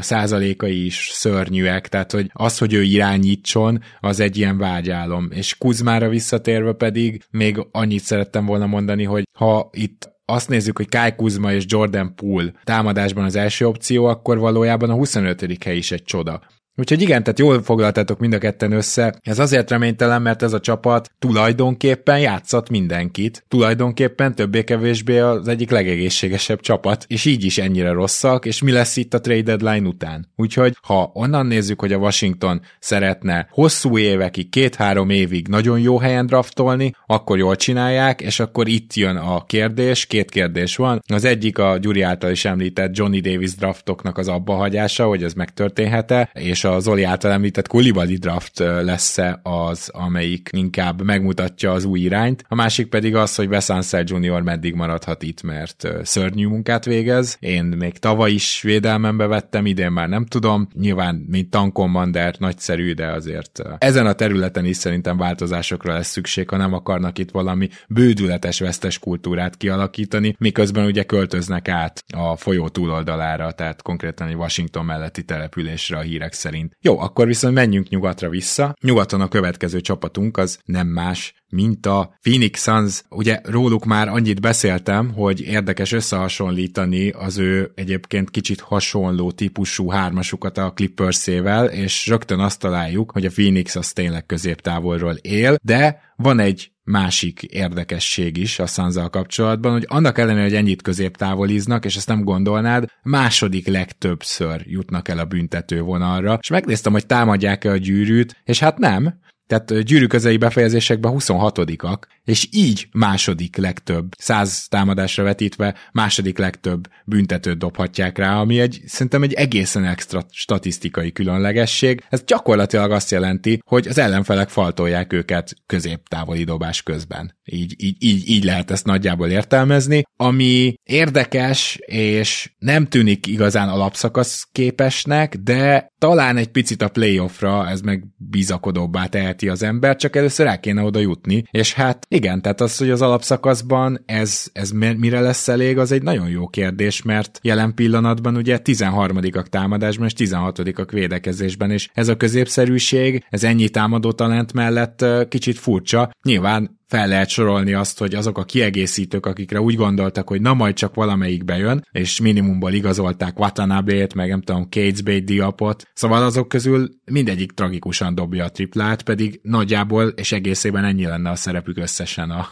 [0.00, 5.28] a százalékai is szörnyűek, tehát hogy az, hogy ő irányítson, az egy ilyen vágyálom.
[5.32, 10.88] És Kuzmára visszatérve pedig még annyit szerettem volna mondani, hogy ha itt azt nézzük, hogy
[10.88, 15.64] Kai Kuzma és Jordan Poole támadásban az első opció, akkor valójában a 25.
[15.64, 16.40] hely is egy csoda.
[16.80, 19.14] Úgyhogy igen, tehát jól foglaltátok mind a ketten össze.
[19.22, 23.44] Ez azért reménytelen, mert ez a csapat tulajdonképpen játszott mindenkit.
[23.48, 29.14] Tulajdonképpen többé-kevésbé az egyik legegészségesebb csapat, és így is ennyire rosszak, és mi lesz itt
[29.14, 30.28] a trade deadline után.
[30.36, 36.26] Úgyhogy, ha onnan nézzük, hogy a Washington szeretne hosszú évekig, két-három évig nagyon jó helyen
[36.26, 41.02] draftolni, akkor jól csinálják, és akkor itt jön a kérdés, két kérdés van.
[41.06, 46.30] Az egyik a Gyuri által is említett Johnny Davis draftoknak az abbahagyása, hogy ez megtörténhet-e,
[46.32, 52.00] és a a Zoli által említett Kulibali draft lesz-e az, amelyik inkább megmutatja az új
[52.00, 52.44] irányt.
[52.48, 54.40] A másik pedig az, hogy Wes Ansel Jr.
[54.40, 57.36] meddig maradhat itt, mert szörnyű munkát végez.
[57.40, 60.68] Én még tavaly is védelmembe vettem, idén már nem tudom.
[60.74, 66.56] Nyilván, mint tankommander, nagyszerű, de azért ezen a területen is szerintem változásokra lesz szükség, ha
[66.56, 73.52] nem akarnak itt valami bődületes vesztes kultúrát kialakítani, miközben ugye költöznek át a folyó túloldalára,
[73.52, 76.76] tehát konkrétan egy Washington melletti településre a hírek szerint szerint.
[76.80, 78.74] Jó, akkor viszont menjünk nyugatra vissza.
[78.82, 83.02] Nyugaton a következő csapatunk az nem más, mint a Phoenix Suns.
[83.08, 90.58] Ugye róluk már annyit beszéltem, hogy érdekes összehasonlítani az ő egyébként kicsit hasonló típusú hármasukat
[90.58, 96.38] a Clippers-ével, és rögtön azt találjuk, hogy a Phoenix az tényleg középtávolról él, de van
[96.38, 102.08] egy másik érdekesség is a suns kapcsolatban, hogy annak ellenére, hogy ennyit középtávoliznak, és ezt
[102.08, 108.36] nem gondolnád, második legtöbbször jutnak el a büntető vonalra, és megnéztem, hogy támadják-e a gyűrűt,
[108.44, 109.20] és hát nem,
[109.50, 117.58] tehát gyűrű közeli befejezésekben 26-ak, és így második legtöbb, száz támadásra vetítve második legtöbb büntetőt
[117.58, 122.04] dobhatják rá, ami egy, szerintem egy egészen extra statisztikai különlegesség.
[122.08, 127.38] Ez gyakorlatilag azt jelenti, hogy az ellenfelek faltolják őket középtávoli dobás közben.
[127.44, 130.02] Így, így, így, így lehet ezt nagyjából értelmezni.
[130.16, 137.80] Ami érdekes, és nem tűnik igazán alapszakasz képesnek, de talán egy picit a playoffra ez
[137.80, 139.06] meg bizakodóbbá
[139.40, 142.90] teheti az ember, csak először el kéne oda jutni, és hát igen, tehát az, hogy
[142.90, 148.36] az alapszakaszban ez, ez mire lesz elég, az egy nagyon jó kérdés, mert jelen pillanatban
[148.36, 155.04] ugye 13-ak támadásban és 16-ak védekezésben, és ez a középszerűség, ez ennyi támadó talent mellett
[155.28, 156.10] kicsit furcsa.
[156.22, 160.74] Nyilván fel lehet sorolni azt, hogy azok a kiegészítők, akikre úgy gondoltak, hogy na majd
[160.74, 166.48] csak valamelyik bejön, és minimumból igazolták Watanabe-t, meg nem tudom, Cates Bay Diapot, szóval azok
[166.48, 172.30] közül mindegyik tragikusan dobja a triplát, pedig nagyjából és egészében ennyi lenne a szerepük összesen
[172.30, 172.46] a,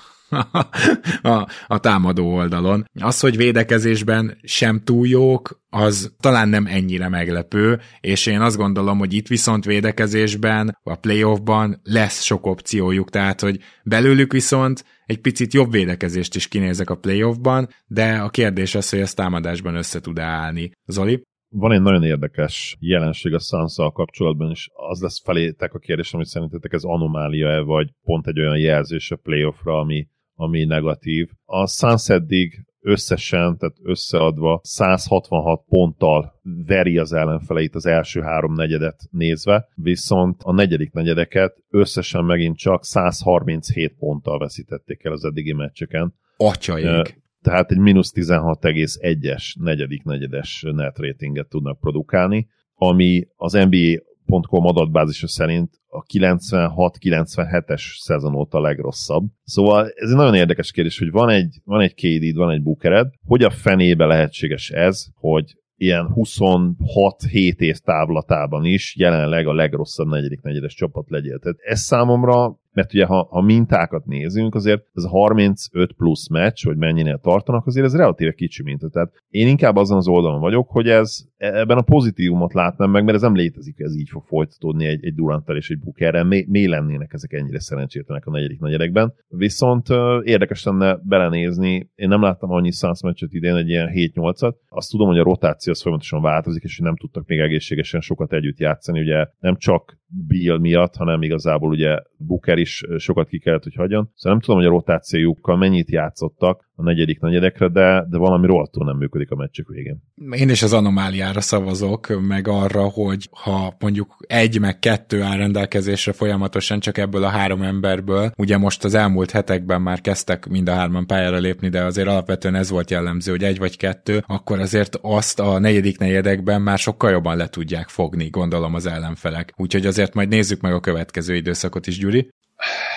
[1.23, 2.85] a, a támadó oldalon.
[3.01, 8.99] Az, hogy védekezésben sem túl jók, az talán nem ennyire meglepő, és én azt gondolom,
[8.99, 15.55] hogy itt viszont védekezésben, a playoffban lesz sok opciójuk, tehát hogy belőlük viszont egy picit
[15.55, 20.19] jobb védekezést is kinézek a playoffban, de a kérdés az, hogy ezt támadásban össze tud
[20.19, 20.71] állni.
[20.87, 21.23] Zoli?
[21.51, 26.29] van egy nagyon érdekes jelenség a suns kapcsolatban, és az lesz felétek a kérdésem, hogy
[26.29, 31.29] szerintetek ez anomália-e, vagy pont egy olyan jelzés a playoffra, ami ami negatív.
[31.45, 39.01] A Suns eddig összesen, tehát összeadva 166 ponttal veri az ellenfeleit az első három negyedet
[39.11, 46.15] nézve, viszont a negyedik negyedeket összesen megint csak 137 ponttal veszítették el az eddigi meccseken.
[46.37, 47.21] Atyaik!
[47.43, 54.07] Tehát egy mínusz 16,1-es negyedik negyedes net ratinget tudnak produkálni, ami az NBA
[54.51, 55.81] adatbázisa szerint
[56.13, 59.25] 96-97-es szezon óta a legrosszabb.
[59.45, 63.09] Szóval ez egy nagyon érdekes kérdés, hogy van egy, van egy kd van egy bookered,
[63.27, 70.41] hogy a fenébe lehetséges ez, hogy ilyen 26-7 év távlatában is jelenleg a legrosszabb negyedik
[70.41, 71.39] negyedes csapat legyél.
[71.39, 76.65] Tehát ez számomra mert ugye ha, ha mintákat nézünk, azért ez a 35 plusz meccs,
[76.65, 78.89] hogy mennyinél tartanak, azért ez relatíve kicsi minta.
[78.89, 83.17] Tehát én inkább azon az oldalon vagyok, hogy ez ebben a pozitívumot látnám meg, mert
[83.17, 86.25] ez nem létezik, ez így fog folytatódni egy, egy Duranttel és egy Bookerrel.
[86.25, 89.15] Mi, mi lennének ezek ennyire szerencsétlenek a negyedik negyedekben.
[89.29, 89.87] Viszont
[90.23, 94.55] érdekes lenne belenézni, én nem láttam annyi Suns meccset idén, egy ilyen 7-8-at.
[94.69, 98.59] Azt tudom, hogy a rotáció az folyamatosan változik, és nem tudtak még egészségesen sokat együtt
[98.59, 99.01] játszani.
[99.01, 104.11] Ugye nem csak Bill miatt, hanem igazából ugye Booker is sokat ki kellett, hogy hagyjon.
[104.15, 108.85] Szóval nem tudom, hogy a rotációjukkal mennyit játszottak, a negyedik negyedekre, de, de valami rohadtul
[108.85, 110.03] nem működik a meccsek végén.
[110.31, 116.13] Én is az anomáliára szavazok, meg arra, hogy ha mondjuk egy meg kettő áll rendelkezésre
[116.13, 120.73] folyamatosan csak ebből a három emberből, ugye most az elmúlt hetekben már kezdtek mind a
[120.73, 124.99] hárman pályára lépni, de azért alapvetően ez volt jellemző, hogy egy vagy kettő, akkor azért
[125.03, 129.53] azt a negyedik negyedekben már sokkal jobban le tudják fogni, gondolom az ellenfelek.
[129.57, 132.29] Úgyhogy azért majd nézzük meg a következő időszakot is, Gyuri.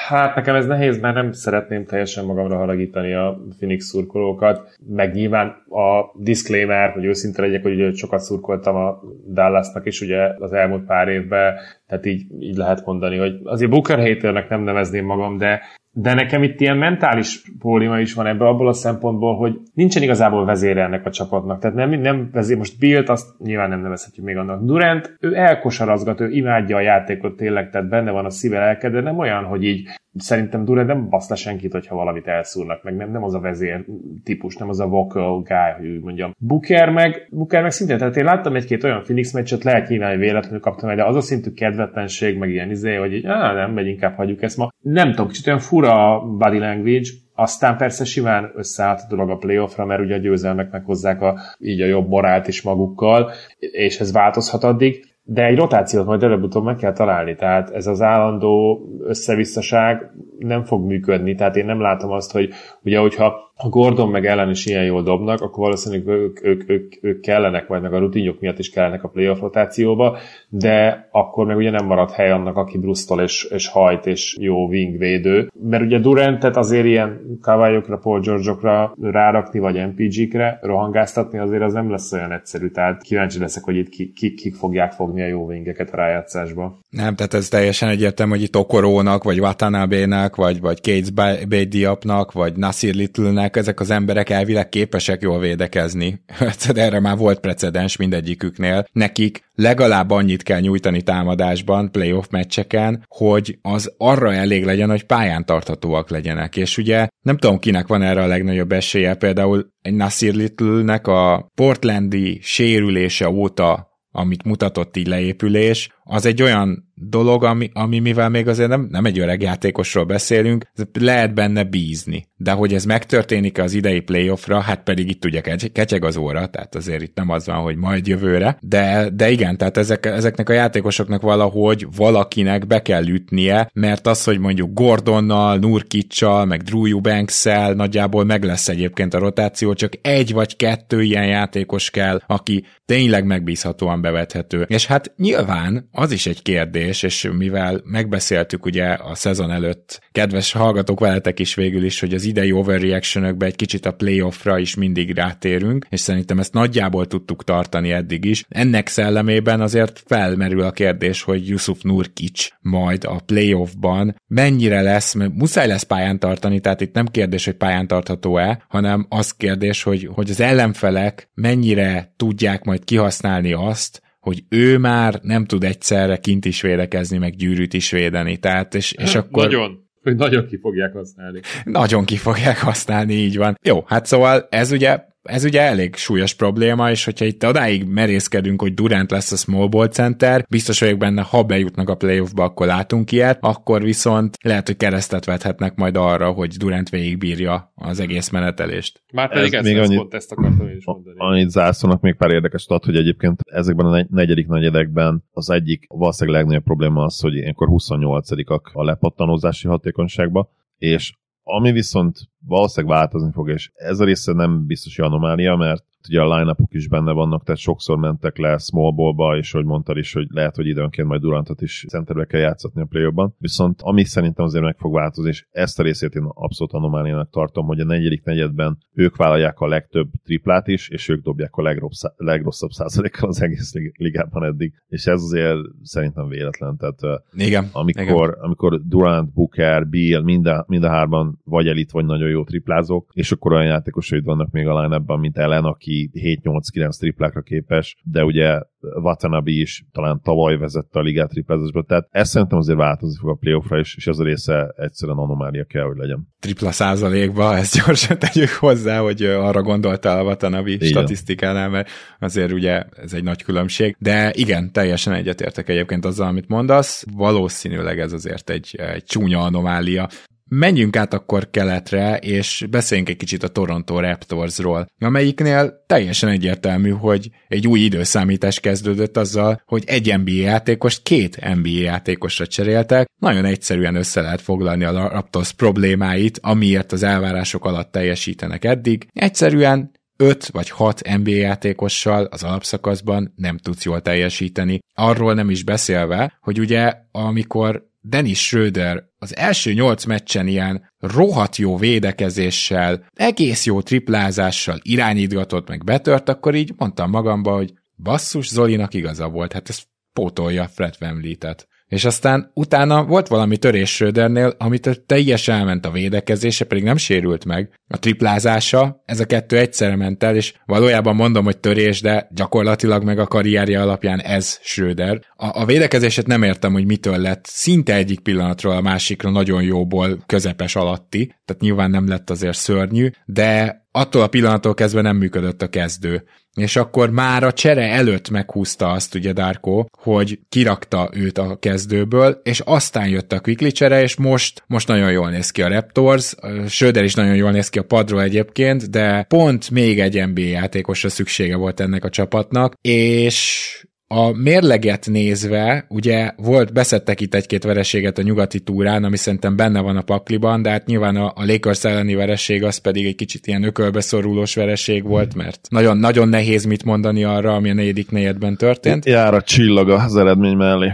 [0.08, 5.48] Hát nekem ez nehéz, mert nem szeretném teljesen magamra haragítani a Phoenix szurkolókat, meg nyilván
[5.70, 9.02] a disclaimer, hogy őszinte legyek, hogy ugye sokat szurkoltam a
[9.34, 11.56] Dallasnak is ugye az elmúlt pár évben,
[11.88, 15.62] tehát így, így lehet mondani, hogy azért Booker haternek nem nevezném magam, de
[15.94, 20.46] de nekem itt ilyen mentális probléma is van ebből abból a szempontból, hogy nincsen igazából
[20.46, 21.60] vezére ennek a csapatnak.
[21.60, 24.64] Tehát nem, nem vezér, most Bill-t azt nyilván nem nevezhetjük még annak.
[24.64, 29.02] Durant, ő elkosarazgat, ő imádja a játékot tényleg, tehát benne van a szíve lelke, de
[29.02, 33.12] nem olyan, hogy így szerintem Durant nem basz le senkit, hogyha valamit elszúrnak, meg nem,
[33.12, 33.86] nem az a vezér
[34.24, 36.34] típus, nem az a vocal guy, hogy úgy mondjam.
[36.38, 40.20] Booker meg, Booker meg szintén, tehát én láttam egy-két olyan Phoenix meccset, lehet nyilván, hogy
[40.20, 43.88] véletlenül kaptam el, de az a szintű kedvetlenség, meg ilyen izé, hogy így, nem megy,
[43.88, 44.70] inkább hagyjuk ezt ma.
[44.82, 49.36] Nem tudom, kicsit olyan fura a body language, aztán persze simán összeállt a dolog a
[49.36, 54.12] playoffra, mert ugye a győzelmek meghozzák a, így a jobb morált is magukkal, és ez
[54.12, 55.06] változhat addig.
[55.24, 60.86] De egy rotációt majd előbb-utóbb meg kell találni, tehát ez az állandó összevisszaság nem fog
[60.86, 62.50] működni, tehát én nem látom azt, hogy
[62.84, 66.94] ugye, hogyha ha Gordon meg ellen is ilyen jól dobnak, akkor valószínűleg ők, ők, ők,
[67.02, 70.18] ők kellenek, vagy meg a rutinjuk miatt is kellenek a playoff rotációba,
[70.50, 74.68] de akkor meg ugye nem marad hely annak, aki brusztol és, és hajt és jó
[74.68, 75.52] wing védő.
[75.70, 81.92] Mert ugye Durantet azért ilyen kavályokra, Paul George-okra rárakni, vagy MPG-kre rohangáztatni azért az nem
[81.92, 82.68] lesz olyan egyszerű.
[82.68, 86.80] Tehát kíváncsi leszek, hogy itt kik, kik, kik fogják fogni a jó wingeket a rájátszásba.
[86.90, 91.10] Nem, tehát ez teljesen egyértelmű, hogy itt Okorónak, vagy Watanabe-nak, vagy, vagy Kates
[91.48, 96.24] Bay-Diapnak, vagy Nasir Little-nek ezek az emberek elvileg képesek jól védekezni.
[96.74, 98.86] Erre már volt precedens mindegyiküknél.
[98.92, 105.46] Nekik legalább annyit kell nyújtani támadásban, playoff meccseken, hogy az arra elég legyen, hogy pályán
[105.46, 106.56] tarthatóak legyenek.
[106.56, 111.50] És ugye nem tudom, kinek van erre a legnagyobb esélye, például egy Nasir Little-nek a
[111.56, 118.48] portlandi sérülése óta amit mutatott így leépülés, az egy olyan dolog, ami, ami mivel még
[118.48, 120.66] azért nem, nem egy öreg játékosról beszélünk,
[121.00, 122.30] lehet benne bízni.
[122.36, 126.76] De hogy ez megtörténik az idei playoffra, hát pedig itt ugye kecseg az óra, tehát
[126.76, 130.54] azért itt nem az van, hogy majd jövőre, de, de igen, tehát ezek, ezeknek a
[130.54, 137.44] játékosoknak valahogy valakinek be kell ütnie, mert az, hogy mondjuk Gordonnal, Nurkicsal, meg Drew eubanks
[137.74, 143.26] nagyjából meg lesz egyébként a rotáció, csak egy vagy kettő ilyen játékos kell, aki tényleg
[143.26, 144.66] megbízhatóan bevethető.
[144.68, 150.52] És hát nyilván az is egy kérdés, és mivel megbeszéltük ugye a szezon előtt, kedves
[150.52, 155.16] hallgatók veletek is végül is, hogy az idei overreaction egy kicsit a playoffra is mindig
[155.16, 158.44] rátérünk, és szerintem ezt nagyjából tudtuk tartani eddig is.
[158.50, 165.34] Ennek szellemében azért felmerül a kérdés, hogy Yusuf Nurkic majd a playoffban mennyire lesz, mert
[165.34, 170.10] muszáj lesz pályán tartani, tehát itt nem kérdés, hogy pályán tartható-e, hanem az kérdés, hogy,
[170.14, 176.46] hogy az ellenfelek mennyire tudják majd kihasználni azt, hogy ő már nem tud egyszerre kint
[176.46, 178.38] is védekezni, meg gyűrűt is védeni.
[178.38, 179.44] Tehát, és, és akkor...
[179.44, 179.90] Nagyon.
[180.02, 181.40] Hogy nagyon ki fogják használni.
[181.64, 183.58] Nagyon ki fogják használni, így van.
[183.64, 188.62] Jó, hát szóval ez ugye ez ugye elég súlyos probléma, és hogyha itt odáig merészkedünk,
[188.62, 192.68] hogy Durant lesz a small ball center, biztos vagyok benne, ha bejutnak a playoffba, akkor
[192.68, 198.30] látunk ilyet, akkor viszont lehet, hogy keresztet vethetnek majd arra, hogy Durant végigbírja az egész
[198.30, 199.04] menetelést.
[199.14, 201.16] Már pedig ez még annyit, pont ezt akartam én is mondani.
[201.18, 206.40] Annyit zászlónak még pár érdekes adat, hogy egyébként ezekben a negyedik negyedekben az egyik valószínűleg
[206.40, 211.14] legnagyobb probléma az, hogy ilyenkor 28-ak a lepattanózási hatékonyságba, és
[211.56, 216.22] ami viszont valószínűleg változni fog, és ez a része nem biztos, hogy anomália, mert ugye
[216.22, 220.14] a line is benne vannak, tehát sokszor mentek le small ballba, és hogy mondtad is,
[220.14, 224.46] hogy lehet, hogy időnként majd Durantot is centerbe kell játszatni a play Viszont ami szerintem
[224.46, 228.24] azért meg fog változni, és ezt a részét én abszolút anomáliának tartom, hogy a negyedik
[228.24, 233.42] negyedben ők vállalják a legtöbb triplát is, és ők dobják a legrosszabb, legrosszabb százalékkal az
[233.42, 234.74] egész ligában eddig.
[234.88, 236.78] És ez azért szerintem véletlen.
[236.78, 238.40] Tehát igen, amikor, igen.
[238.40, 243.12] amikor Durant, Booker, Bill, mind a, mind a hárman vagy elit, vagy nagyon jó triplázók,
[243.14, 247.96] és akkor olyan játékosai vannak még a line mint Ellen, aki aki 7-8-9 triplákra képes,
[248.04, 253.18] de ugye Watanabe is talán tavaly vezette a ligát triplázásba, tehát ez szerintem azért változni
[253.20, 256.28] fog a playoffra, és, és az a része egyszerűen anomália kell, hogy legyen.
[256.40, 260.88] Tripla százalékba, ezt gyorsan tegyük hozzá, hogy arra gondolta a Watanabe igen.
[260.88, 266.48] statisztikánál, mert azért ugye ez egy nagy különbség, de igen, teljesen egyetértek egyébként azzal, amit
[266.48, 270.10] mondasz, valószínűleg ez azért egy, egy csúnya anomália.
[270.56, 277.30] Menjünk át akkor keletre, és beszéljünk egy kicsit a Toronto Raptorsról, amelyiknél teljesen egyértelmű, hogy
[277.48, 283.08] egy új időszámítás kezdődött azzal, hogy egy NBA játékost két NBA játékosra cseréltek.
[283.22, 289.08] Nagyon egyszerűen össze lehet foglalni a Raptors problémáit, amiért az elvárások alatt teljesítenek eddig.
[289.14, 294.80] Egyszerűen 5 vagy 6 NBA játékossal az alapszakaszban nem tudsz jól teljesíteni.
[294.94, 301.56] Arról nem is beszélve, hogy ugye amikor Dennis Schröder az első nyolc meccsen ilyen rohadt
[301.56, 308.94] jó védekezéssel, egész jó triplázással irányítgatott, meg betört, akkor így mondtam magamba, hogy basszus, Zolinak
[308.94, 309.82] igaza volt, hát ez
[310.14, 311.68] pótolja Fred Vemlitet.
[311.92, 317.46] És aztán utána volt valami törés Schrödernél, amit teljesen elment a védekezése, pedig nem sérült
[317.46, 317.70] meg.
[317.88, 323.04] A triplázása, ez a kettő egyszerre ment el, és valójában mondom, hogy törés, de gyakorlatilag
[323.04, 325.22] meg a karrierje alapján ez Schröder.
[325.36, 330.24] A, a védekezéset nem értem, hogy mitől lett szinte egyik pillanatról a másikra nagyon jóból
[330.26, 335.62] közepes alatti, tehát nyilván nem lett azért szörnyű, de attól a pillanattól kezdve nem működött
[335.62, 336.24] a kezdő.
[336.56, 342.42] És akkor már a csere előtt meghúzta azt ugye Darko, hogy kirakta őt a kezdőből,
[342.44, 346.36] és aztán jött a quickly csere, és most, most nagyon jól néz ki a Raptors,
[346.68, 351.10] Söder is nagyon jól néz ki a padról egyébként, de pont még egy NBA játékosra
[351.10, 358.18] szüksége volt ennek a csapatnak, és a mérleget nézve, ugye volt, beszettek itt egy-két vereséget
[358.18, 361.84] a nyugati túrán, ami szerintem benne van a pakliban, de hát nyilván a, a Lakers
[361.84, 366.84] elleni vereség az pedig egy kicsit ilyen ökölbeszorulós vereség volt, mert nagyon, nagyon nehéz mit
[366.84, 369.06] mondani arra, ami a negyedik negyedben történt.
[369.06, 370.92] Jár a csillag az eredmény mellé.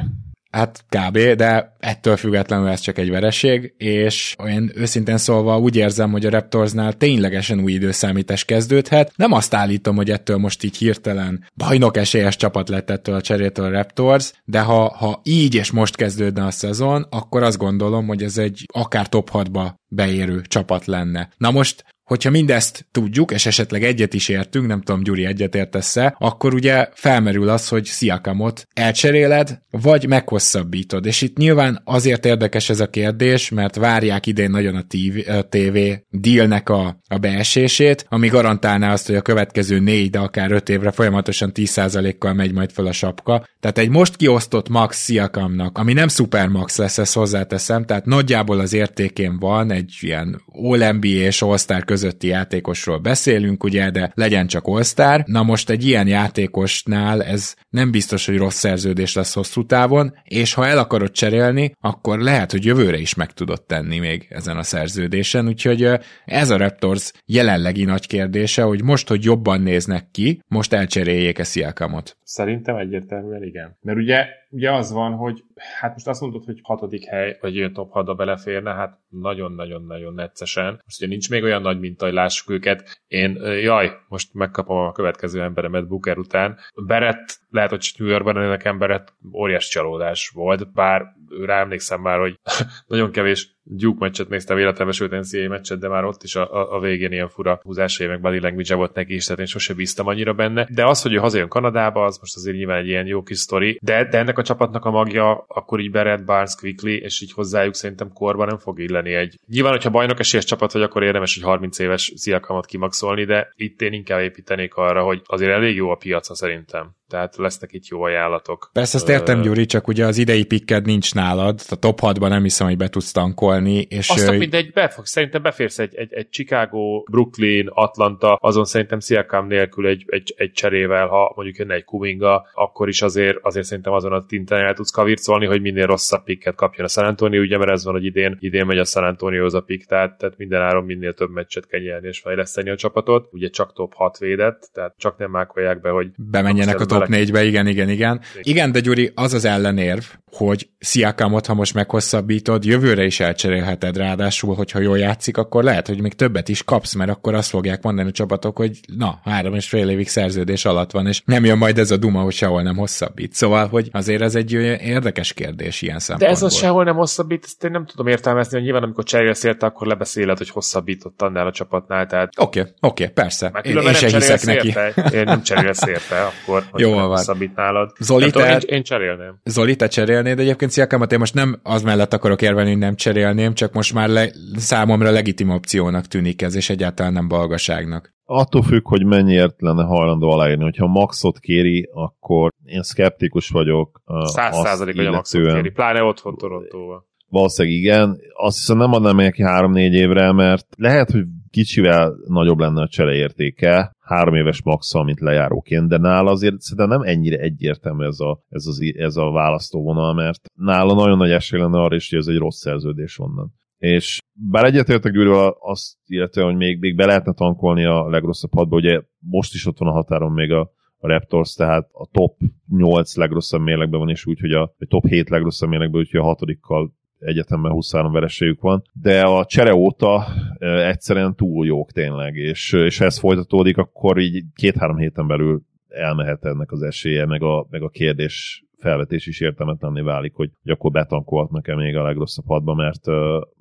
[0.58, 6.12] Hát kb., de ettől függetlenül ez csak egy vereség, és olyan őszintén szólva úgy érzem,
[6.12, 9.12] hogy a Raptorsnál ténylegesen új időszámítás kezdődhet.
[9.16, 13.66] Nem azt állítom, hogy ettől most így hirtelen bajnok esélyes csapat lett ettől a cserétől
[13.66, 18.24] a Raptors, de ha, ha így és most kezdődne a szezon, akkor azt gondolom, hogy
[18.24, 21.30] ez egy akár top 6-ba beérő csapat lenne.
[21.38, 26.16] Na most hogyha mindezt tudjuk, és esetleg egyet is értünk, nem tudom, Gyuri egyet értesz-e,
[26.20, 31.06] akkor ugye felmerül az, hogy Sziakamot elcseréled, vagy meghosszabbítod.
[31.06, 35.48] És itt nyilván azért érdekes ez a kérdés, mert várják idén nagyon a Tív, a
[35.50, 35.78] TV
[36.10, 40.92] dealnek a, a beesését, ami garantálná azt, hogy a következő négy, de akár öt évre
[40.92, 43.48] folyamatosan 10%-kal megy majd fel a sapka.
[43.60, 48.74] Tehát egy most kiosztott Max Sziakamnak, ami nem Supermax lesz, ezt hozzáteszem, tehát nagyjából az
[48.74, 55.24] értékén van egy ilyen All-NBA és All-Star közötti játékosról beszélünk, ugye, de legyen csak all
[55.26, 60.54] Na most egy ilyen játékosnál ez nem biztos, hogy rossz szerződés lesz hosszú távon, és
[60.54, 64.64] ha el akarod cserélni, akkor lehet, hogy jövőre is meg tudod tenni még ezen a
[64.64, 65.90] szerződésen, úgyhogy
[66.26, 72.18] ez a Raptors jelenlegi nagy kérdése, hogy most, hogy jobban néznek ki, most elcseréljék-e Sziakamot.
[72.24, 73.78] Szerintem egyértelműen igen.
[73.82, 75.44] Mert ugye, ugye az van, hogy
[75.80, 80.82] hát most azt mondod, hogy hatodik hely, vagy olyan top 6 beleférne, hát nagyon-nagyon-nagyon neccesen.
[80.86, 83.02] Most ugye nincs még olyan nagy minta, hogy lássuk őket.
[83.08, 86.58] Én, jaj, most megkapom a következő emberemet Booker után.
[86.86, 91.06] Berett, lehet, hogy New Yorkban nekem Berett óriás csalódás volt, bár
[91.46, 92.40] rá emlékszem már, hogy
[92.88, 96.76] nagyon kevés Duke meccset néztem véletlenül, sőt NCAA meccset, de már ott is a, a,
[96.76, 100.08] a végén ilyen fura húzásai, meg body language volt neki is, tehát én sose bíztam
[100.08, 100.68] annyira benne.
[100.72, 103.80] De az, hogy ő hazajön Kanadába, az most azért nyilván egy ilyen jó kis sztori,
[103.82, 107.74] de, de ennek a csapatnak a magja akkor így Barrett, Barnes, Quickly, és így hozzájuk
[107.74, 109.40] szerintem korban nem fog illeni egy.
[109.48, 113.82] Nyilván, hogyha bajnok esélyes csapat vagy, akkor érdemes egy 30 éves sziakamot kimaxolni, de itt
[113.82, 118.02] én inkább építenék arra, hogy azért elég jó a piaca szerintem tehát lesznek itt jó
[118.02, 118.70] ajánlatok.
[118.74, 122.44] Persze ezt értem, Gyuri, csak ugye az idei pikked nincs nálad, a top 6-ban nem
[122.44, 123.86] hiszem, hogy be tudsz tankolni.
[123.90, 124.38] És Azt ő...
[124.38, 130.04] mindegy, befog, szerintem beférsz egy, egy, egy Chicago, Brooklyn, Atlanta, azon szerintem Siakam nélkül egy,
[130.08, 134.26] egy, egy cserével, ha mondjuk jönne egy Kuminga, akkor is azért, azért szerintem azon a
[134.26, 137.84] tinten el tudsz kavircolni, hogy minél rosszabb pikket kapjon a San Antonio, ugye, mert ez
[137.84, 140.84] van, hogy idén, idén megy a San Antonio az a pick, tehát, tehát minden áron
[140.84, 143.28] minél több meccset kell nyerni és fejleszteni a csapatot.
[143.32, 147.16] Ugye csak top 6 védett, tehát csak nem mákolják be, hogy bemenjenek a top top
[147.16, 148.22] 4-be, igen, igen, igen.
[148.42, 154.56] Igen, de Gyuri, az az ellenérv, hogy Sziakamot, ha most meghosszabbítod, jövőre is elcserélheted, ráadásul,
[154.56, 158.10] hogyha jól játszik, akkor lehet, hogy még többet is kapsz, mert akkor azt fogják mondani
[158.10, 161.78] a csapatok, hogy na, három és fél évig szerződés alatt van, és nem jön majd
[161.78, 163.34] ez a duma, hogy sehol nem hosszabbít.
[163.34, 166.28] Szóval, hogy azért ez egy érdekes kérdés ilyen szempontból.
[166.28, 169.44] De ez az sehol nem hosszabbít, ezt én nem tudom értelmezni, hogy nyilván amikor cserélsz
[169.44, 172.06] érte, akkor lebeszéled, hogy hosszabbított annál a csapatnál.
[172.06, 172.34] Tehát...
[172.38, 173.52] Oké, okay, oké, okay, persze.
[173.62, 174.68] Én, én sem hiszek neki.
[174.68, 177.92] Érte, én nem cserélsz érte, akkor Jó van hosszabbít nálad.
[178.00, 179.40] Zoli, te, én, én, cserélném.
[179.44, 179.88] Zoli, te
[180.18, 183.94] cserélnéd egyébként Sziakámat, én most nem az mellett akarok érvelni, hogy nem cserélném, csak most
[183.94, 188.16] már le, számomra legitim opciónak tűnik ez, és egyáltalán nem balgaságnak.
[188.26, 190.64] Attól függ, hogy mennyiért lenne hajlandó aláírni.
[190.64, 194.02] Hogyha maxot kéri, akkor én szkeptikus vagyok.
[194.24, 197.06] Száz százalék, hogy a maxot kéri, pláne otthon Torontóval.
[197.30, 198.18] Valószínűleg igen.
[198.34, 203.96] Azt hiszem nem adnám neki három-négy évre, mert lehet, hogy kicsivel nagyobb lenne a csereértéke,
[204.08, 208.66] három éves maxal, mint lejáróként, de nála azért szerintem nem ennyire egyértelmű ez a, ez,
[208.66, 212.38] az, ez a választóvonal, mert nála nagyon nagy esély lenne arra is, hogy ez egy
[212.38, 213.54] rossz szerződés onnan.
[213.78, 218.76] És bár egyetértek Gyurival azt illetően, hogy még, még be lehetne tankolni a legrosszabb hatba,
[218.76, 222.38] ugye most is ott van a határon még a, a Raptors, tehát a top
[222.68, 226.24] 8 legrosszabb mérlegben van, és úgy, hogy a, a top 7 legrosszabb mérlegben, úgyhogy a
[226.24, 230.26] hatodikkal egyetemben 23 vereségük van, de a csere óta
[230.60, 236.46] egyszerűen túl jók tényleg, és, és ha ez folytatódik, akkor így két-három héten belül elmehet
[236.46, 240.92] ennek az esélye, meg a, meg a kérdés felvetés is értelmetlenné válik, hogy, hogy akkor
[240.92, 243.06] betankolhatnak-e még a legrosszabb hadba, mert,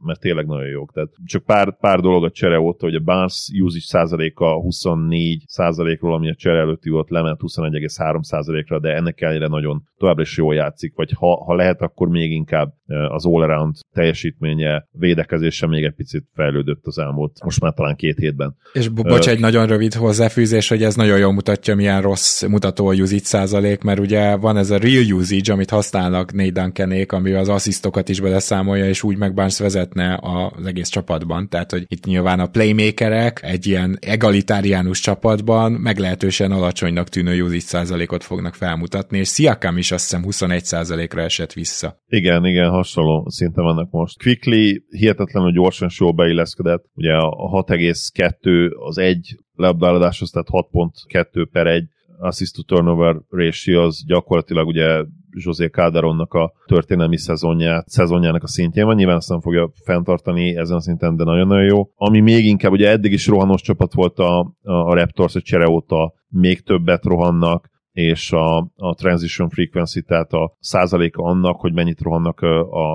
[0.05, 0.93] mert tényleg nagyon jók.
[0.93, 6.15] Tehát csak pár, pár dolog a csere óta, hogy a Barnes usage százaléka 24 százalékról,
[6.15, 10.55] ami a csere előtti volt, lement 21,3 százalékra, de ennek ellenére nagyon, továbbra is jól
[10.55, 12.75] játszik, vagy ha, ha lehet, akkor még inkább
[13.09, 18.57] az all-around teljesítménye, védekezése még egy picit fejlődött az elmúlt, most már talán két hétben.
[18.73, 22.95] És bocs, egy nagyon rövid hozzáfűzés, hogy ez nagyon jól mutatja, milyen rossz mutató a
[22.95, 27.49] usage százalék, mert ugye van ez a real usage, amit használnak Nate Duncanék, ami az
[27.49, 31.49] asszisztokat is beleszámolja, és úgy meg Barnes vezetne az egész csapatban.
[31.49, 38.25] Tehát, hogy itt nyilván a playmakerek egy ilyen egalitáriánus csapatban meglehetősen alacsonynak tűnő usage százalékot
[38.25, 42.03] fognak felmutatni, és Siakam is azt hiszem 21 százalékra esett vissza.
[42.09, 44.23] Igen, igen, hasonló szinten vannak most.
[44.23, 51.89] Quickly hihetetlenül gyorsan sor beilleszkedett, ugye a 6,2 az egy labdáladáshoz, tehát 6.2 per 1
[52.19, 58.87] assist to turnover ratio az gyakorlatilag ugye José Calderonnak a történelmi szezonját, szezonjának a szintjén
[58.87, 61.91] van, nyilván azt nem fogja fenntartani ezen a szinten, de nagyon-nagyon jó.
[61.95, 66.13] Ami még inkább, ugye eddig is rohanos csapat volt a, a Raptors, a csere óta
[66.29, 72.41] még többet rohannak, és a, a transition frequency, tehát a százaléka annak, hogy mennyit rohannak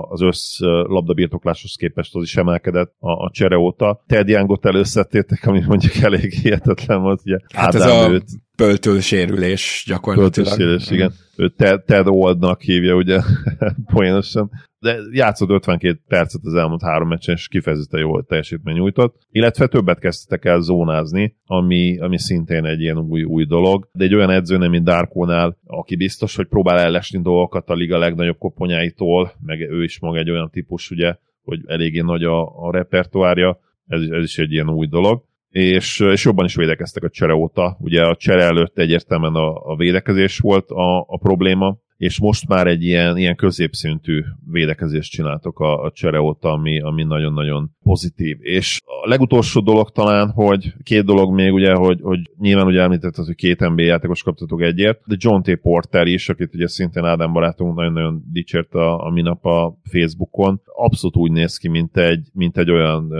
[0.09, 4.03] az össz labdabirtokláshoz képest, az is emelkedett a, a csere óta.
[4.07, 8.25] Ted Youngot előszedtétek, ami mondjuk elég hihetetlen volt, ugye hát Ádám ez a őt,
[8.55, 10.33] pöltől sérülés gyakorlatilag.
[10.33, 11.13] Pöltől sérülés, igen.
[11.35, 13.21] Ő Ted, Ted Oldnak hívja, ugye,
[13.93, 14.51] poénosan
[14.81, 19.99] de játszott 52 percet az elmúlt három meccsen, és kifejezetten jó teljesítmény nyújtott, illetve többet
[19.99, 24.69] kezdtek el zónázni, ami, ami szintén egy ilyen új, új dolog, de egy olyan edzőnél,
[24.69, 29.99] mint Darkónál, aki biztos, hogy próbál ellesni dolgokat a liga legnagyobb koponyáitól, meg ő is
[29.99, 34.51] maga egy olyan típus, ugye, hogy eléggé nagy a, a repertoárja, ez, ez is egy
[34.51, 35.23] ilyen új dolog.
[35.49, 37.77] És, és jobban is védekeztek a csere óta.
[37.79, 42.67] Ugye a csere előtt egyértelműen a, a védekezés volt a, a probléma, és most már
[42.67, 48.37] egy ilyen, ilyen középszintű védekezést csináltok a, a csere óta, ami, ami nagyon-nagyon pozitív.
[48.39, 53.25] És a legutolsó dolog talán, hogy két dolog még, ugye, hogy, hogy nyilván ugye említetted,
[53.25, 55.55] hogy két NBA játékos kaptatok egyért, de John T.
[55.55, 61.15] Porter is, akit ugye szintén Ádám barátunk nagyon-nagyon dicsért a, a minap a Facebookon, abszolút
[61.15, 63.13] úgy néz ki, mint egy, mint egy olyan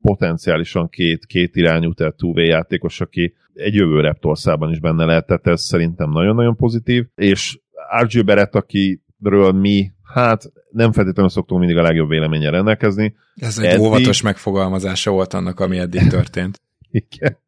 [0.00, 5.62] potenciálisan két, két irányú, tehát two játékos, aki egy jövő Raptorszában is benne lehet, ez
[5.62, 7.58] szerintem nagyon-nagyon pozitív, és
[8.02, 13.14] RJ Barrett, akiről mi, hát nem feltétlenül szoktunk mindig a legjobb véleménye rendelkezni.
[13.34, 13.80] Ez egy eddig...
[13.80, 16.60] óvatos megfogalmazása volt annak, ami eddig történt.
[16.90, 17.38] Igen.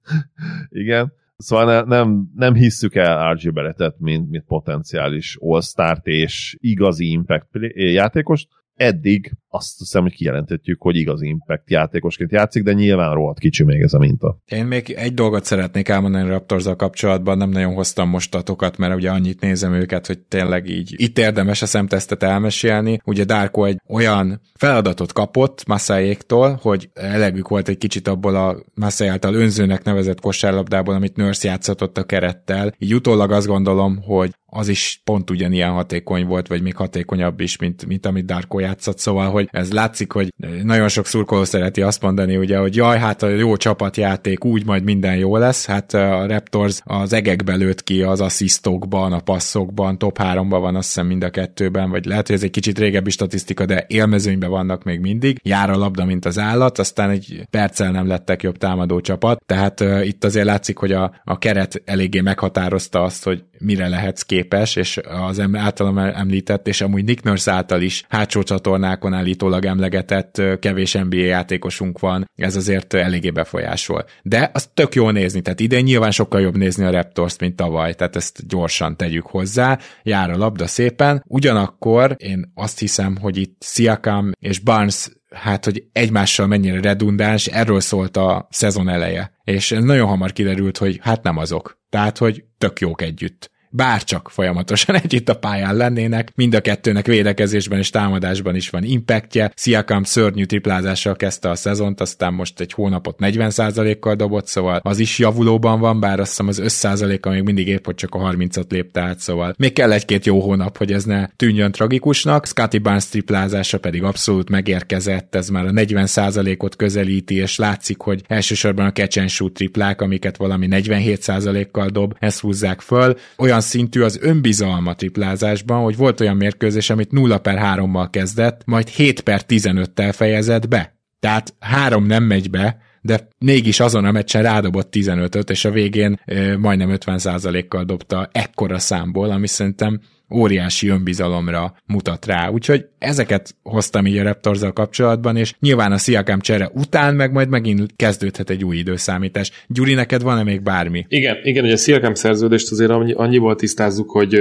[0.69, 1.13] Igen.
[1.37, 7.49] Szóval ne, nem, nem hisszük el RJ Barrettet, mint, mint potenciális all és igazi impact
[7.75, 13.65] játékost, eddig azt hiszem, hogy kijelenthetjük, hogy igaz impact játékosként játszik, de nyilván rohadt kicsi
[13.65, 14.39] még ez a minta.
[14.45, 19.11] Én még egy dolgot szeretnék elmondani raptors kapcsolatban, nem nagyon hoztam most statokat, mert ugye
[19.11, 23.01] annyit nézem őket, hogy tényleg így itt érdemes a szemtesztet elmesélni.
[23.05, 29.09] Ugye Darko egy olyan feladatot kapott Massájéktól, hogy elegük volt egy kicsit abból a Massai
[29.09, 32.75] által önzőnek nevezett kosárlabdából, amit Nurse játszott a kerettel.
[32.79, 37.57] Így utólag azt gondolom, hogy az is pont ugyanilyen hatékony volt, vagy még hatékonyabb is,
[37.57, 40.33] mint, mint amit Darko játszott, szóval, hogy ez látszik, hogy
[40.63, 44.85] nagyon sok szurkoló szereti azt mondani, ugye, hogy jaj, hát a jó csapatjáték, úgy majd
[44.85, 50.19] minden jó lesz, hát a Raptors az egekbe lőtt ki az asszisztokban, a passzokban, top
[50.23, 53.67] 3-ban van azt hiszem mind a kettőben, vagy lehet, hogy ez egy kicsit régebbi statisztika,
[53.67, 58.07] de élmezőnyben vannak még mindig, jár a labda, mint az állat, aztán egy perccel nem
[58.07, 63.03] lettek jobb támadó csapat, tehát uh, itt azért látszik, hogy a, a keret eléggé meghatározta
[63.03, 68.05] azt, hogy mire lehetsz képes, és az általam említett, és amúgy Nick Nurse által is
[68.09, 74.05] hátsó csatornákon állítólag emlegetett kevés NBA játékosunk van, ez azért eléggé befolyásol.
[74.23, 77.95] De az tök jó nézni, tehát idén nyilván sokkal jobb nézni a Raptors-t, mint tavaly,
[77.95, 83.63] tehát ezt gyorsan tegyük hozzá, jár a labda szépen, ugyanakkor én azt hiszem, hogy itt
[83.63, 89.33] Siakam és Barnes hát, hogy egymással mennyire redundáns, erről szólt a szezon eleje.
[89.45, 91.81] És nagyon hamar kiderült, hogy hát nem azok.
[91.91, 97.79] Tehát, hogy tök jók együtt bárcsak folyamatosan együtt a pályán lennének, mind a kettőnek védekezésben
[97.79, 99.53] és támadásban is van impactje.
[99.57, 105.19] Siakam szörnyű triplázással kezdte a szezont, aztán most egy hónapot 40%-kal dobott, szóval az is
[105.19, 109.01] javulóban van, bár azt hiszem az 5%-a még mindig épp, hogy csak a 30-at lépte
[109.01, 112.47] át, szóval még kell egy-két jó hónap, hogy ez ne tűnjön tragikusnak.
[112.47, 118.87] Scotty Barnes triplázása pedig abszolút megérkezett, ez már a 40%-ot közelíti, és látszik, hogy elsősorban
[118.87, 123.17] a catch and shoot triplák, amiket valami 47%-kal dob, ezt húzzák föl.
[123.37, 128.89] Olyan szintű az önbizalma triplázásban, hogy volt olyan mérkőzés, amit 0 per 3-mal kezdett, majd
[128.89, 130.97] 7 per 15-tel fejezett be.
[131.21, 136.21] Tehát három nem megy be, de mégis azon a meccsen rádobott 15-öt, és a végén
[136.25, 140.01] e, majdnem 50%-kal dobta ekkora számból, ami szerintem
[140.35, 142.49] óriási önbizalomra mutat rá.
[142.49, 147.49] Úgyhogy ezeket hoztam így a raptors kapcsolatban, és nyilván a Siakam csere után meg majd
[147.49, 149.65] megint kezdődhet egy új időszámítás.
[149.67, 151.05] Gyuri, neked van-e még bármi?
[151.09, 154.35] Igen, igen, hogy a Siakam szerződést azért annyiból tisztázzuk, hogy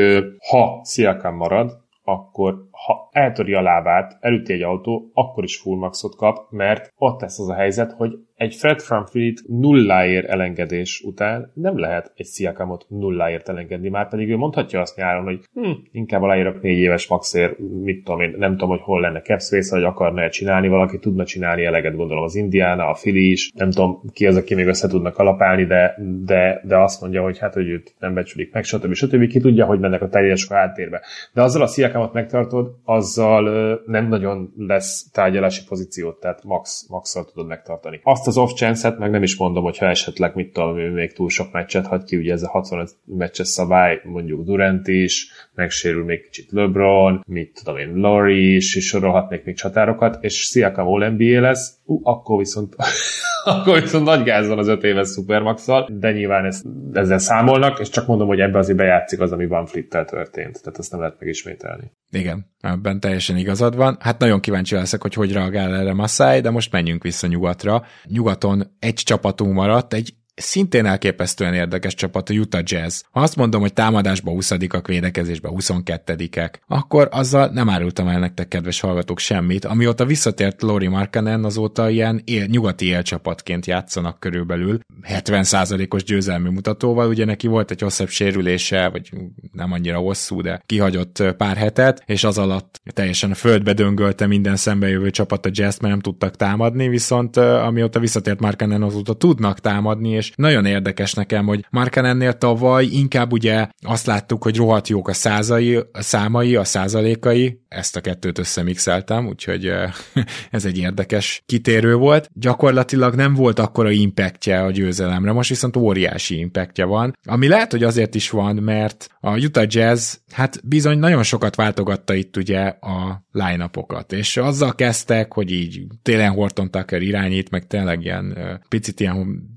[0.50, 6.16] ha Siakam marad, akkor ha eltöri a lábát, elüti egy autó, akkor is full maxot
[6.16, 8.12] kap, mert ott lesz az a helyzet, hogy
[8.42, 14.38] egy Fred Fleet nulláért elengedés után nem lehet egy Sziakamot nulláért elengedni, már pedig ő
[14.38, 18.70] mondhatja azt nyáron, hogy hm, inkább aláírok négy éves maxért, mit tudom én, nem tudom,
[18.70, 22.90] hogy hol lenne cap space, hogy akarna csinálni, valaki tudna csinálni eleget, gondolom az Indiana,
[22.90, 26.78] a Philly is, nem tudom ki az, aki még össze tudnak kalapálni, de, de, de
[26.78, 28.94] azt mondja, hogy hát, hogy őt nem becsülik meg, stb.
[28.94, 29.28] stb.
[29.28, 31.02] Ki tudja, hogy mennek a teljes háttérbe.
[31.34, 37.48] De azzal a Sziakamot megtartod, azzal nem nagyon lesz tárgyalási pozíciót, tehát max, maxal tudod
[37.48, 38.00] megtartani.
[38.04, 41.30] Azt az off chance meg nem is mondom, hogyha esetleg mit tudom, ő még túl
[41.30, 46.24] sok meccset hagy ki, ugye ez a 65 meccses szabály, mondjuk Durant is, megsérül még
[46.24, 51.40] kicsit LeBron, mit tudom én, Laurie is, és sorolhatnék még csatárokat, és Siakam All NBA
[51.40, 52.76] lesz, uh, akkor viszont
[53.44, 57.90] akkor viszont nagy gáz van az öt éves supermax de nyilván ezt, ezzel számolnak, és
[57.90, 61.20] csak mondom, hogy ebbe azért bejátszik az, ami Van Flittel történt, tehát ezt nem lehet
[61.20, 61.92] megismételni.
[62.12, 63.98] Igen, ebben teljesen igazad van.
[64.00, 67.84] Hát nagyon kíváncsi leszek, hogy hogy reagál erre Masai, de most menjünk vissza nyugatra.
[68.22, 73.02] Nyugaton egy csapatunk maradt, egy szintén elképesztően érdekes csapat a Utah Jazz.
[73.12, 78.48] Ha azt mondom, hogy támadásba 20 a védekezésbe 22-ek, akkor azzal nem árultam el nektek,
[78.48, 79.66] kedves hallgatók, semmit.
[79.66, 87.26] Amióta visszatért Lori Markanen, azóta ilyen él, nyugati élcsapatként játszanak körülbelül, 70%-os győzelmi mutatóval, ugye
[87.26, 89.10] neki volt egy hosszabb sérülése, vagy
[89.52, 94.56] nem annyira hosszú, de kihagyott pár hetet, és az alatt teljesen a földbe döngölte minden
[94.56, 100.21] szembejövő csapat a Jazz, mert nem tudtak támadni, viszont amióta visszatért Markanen, azóta tudnak támadni,
[100.22, 105.14] és nagyon érdekes nekem, hogy Markanennél tavaly inkább ugye azt láttuk, hogy rohadt jók a
[105.14, 109.72] százai, a számai, a százalékai, ezt a kettőt összemixeltem, úgyhogy
[110.52, 112.30] ez egy érdekes kitérő volt.
[112.34, 117.84] Gyakorlatilag nem volt akkora impactje a győzelemre, most viszont óriási impactje van, ami lehet, hogy
[117.84, 123.24] azért is van, mert a Utah Jazz hát bizony nagyon sokat váltogatta itt ugye a
[123.32, 123.70] line
[124.10, 128.38] és azzal kezdtek, hogy így télen Horton Tucker irányít, meg tényleg ilyen
[128.70, 129.54] picit ilyen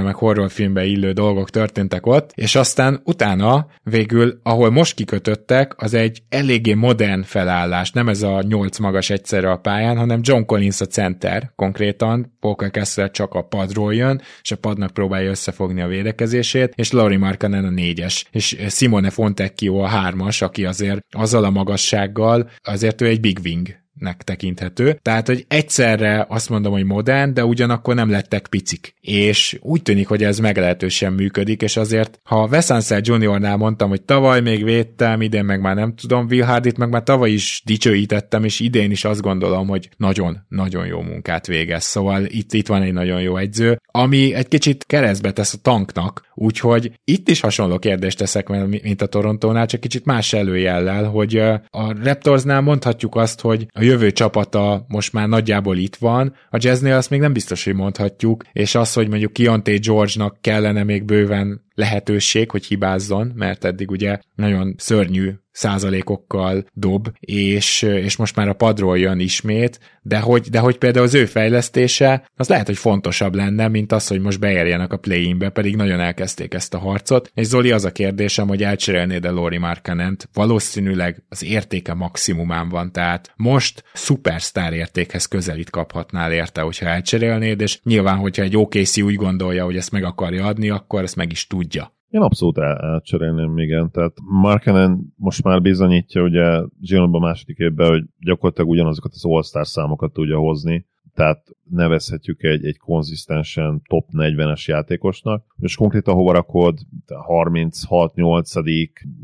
[0.00, 5.94] thrillerbe, meg horrorfilmbe illő dolgok történtek ott, és aztán utána végül, ahol most kikötöttek, az
[5.94, 10.80] egy eléggé modern felállás, nem ez a nyolc magas egyszerre a pályán, hanem John Collins
[10.80, 11.52] a center.
[11.56, 16.92] Konkrétan, Paul Kessler csak a padról jön, és a padnak próbálja összefogni a védekezését, és
[16.92, 23.00] Laurie Markkanen a négyes, és Simone Fontecchio a hármas, aki azért azzal a magassággal, azért
[23.00, 24.98] ő egy big wing nek tekinthető.
[25.02, 28.94] Tehát, hogy egyszerre azt mondom, hogy modern, de ugyanakkor nem lettek picik.
[29.00, 34.02] És úgy tűnik, hogy ez meglehetősen működik, és azért, ha Wes Ansel Juniornál mondtam, hogy
[34.02, 38.44] tavaly még védtem, idén meg már nem tudom, Will Hardit meg már tavaly is dicsőítettem,
[38.44, 41.84] és idén is azt gondolom, hogy nagyon-nagyon jó munkát végez.
[41.84, 46.28] Szóval itt, itt van egy nagyon jó egyző, ami egy kicsit keresztbe tesz a tanknak,
[46.34, 48.48] úgyhogy itt is hasonló kérdést teszek,
[48.82, 51.36] mint a Torontónál, csak kicsit más előjellel, hogy
[51.70, 56.94] a Raptorsnál mondhatjuk azt, hogy a jövő csapata most már nagyjából itt van, a jazznél
[56.94, 61.64] azt még nem biztos, hogy mondhatjuk, és az, hogy mondjuk Kionté George-nak kellene még bőven
[61.80, 68.52] lehetőség, hogy hibázzon, mert eddig ugye nagyon szörnyű százalékokkal dob, és, és most már a
[68.52, 73.34] padról jön ismét, de hogy, de hogy például az ő fejlesztése, az lehet, hogy fontosabb
[73.34, 77.30] lenne, mint az, hogy most beérjenek a play-inbe, pedig nagyon elkezdték ezt a harcot.
[77.34, 83.32] És Zoli, az a kérdésem, hogy elcserélnéd-e Lori Markanent, valószínűleg az értéke maximumán van, tehát
[83.36, 89.64] most szupersztár értékhez közelít kaphatnál érte, hogyha elcserélnéd, és nyilván, hogyha egy OKC úgy gondolja,
[89.64, 91.69] hogy ezt meg akarja adni, akkor ezt meg is tudja.
[92.10, 93.90] Én abszolút el, elcserélném, igen.
[93.90, 100.12] Tehát Markenen most már bizonyítja, ugye Zsinonban második évben, hogy gyakorlatilag ugyanazokat az all számokat
[100.12, 105.44] tudja hozni, tehát nevezhetjük egy, egy konzisztensen top 40-es játékosnak.
[105.58, 108.52] És konkrétan hova rakod, 36, 8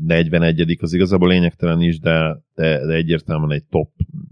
[0.05, 3.91] 41 az igazából lényegtelen is, de, de, de egyértelműen egy top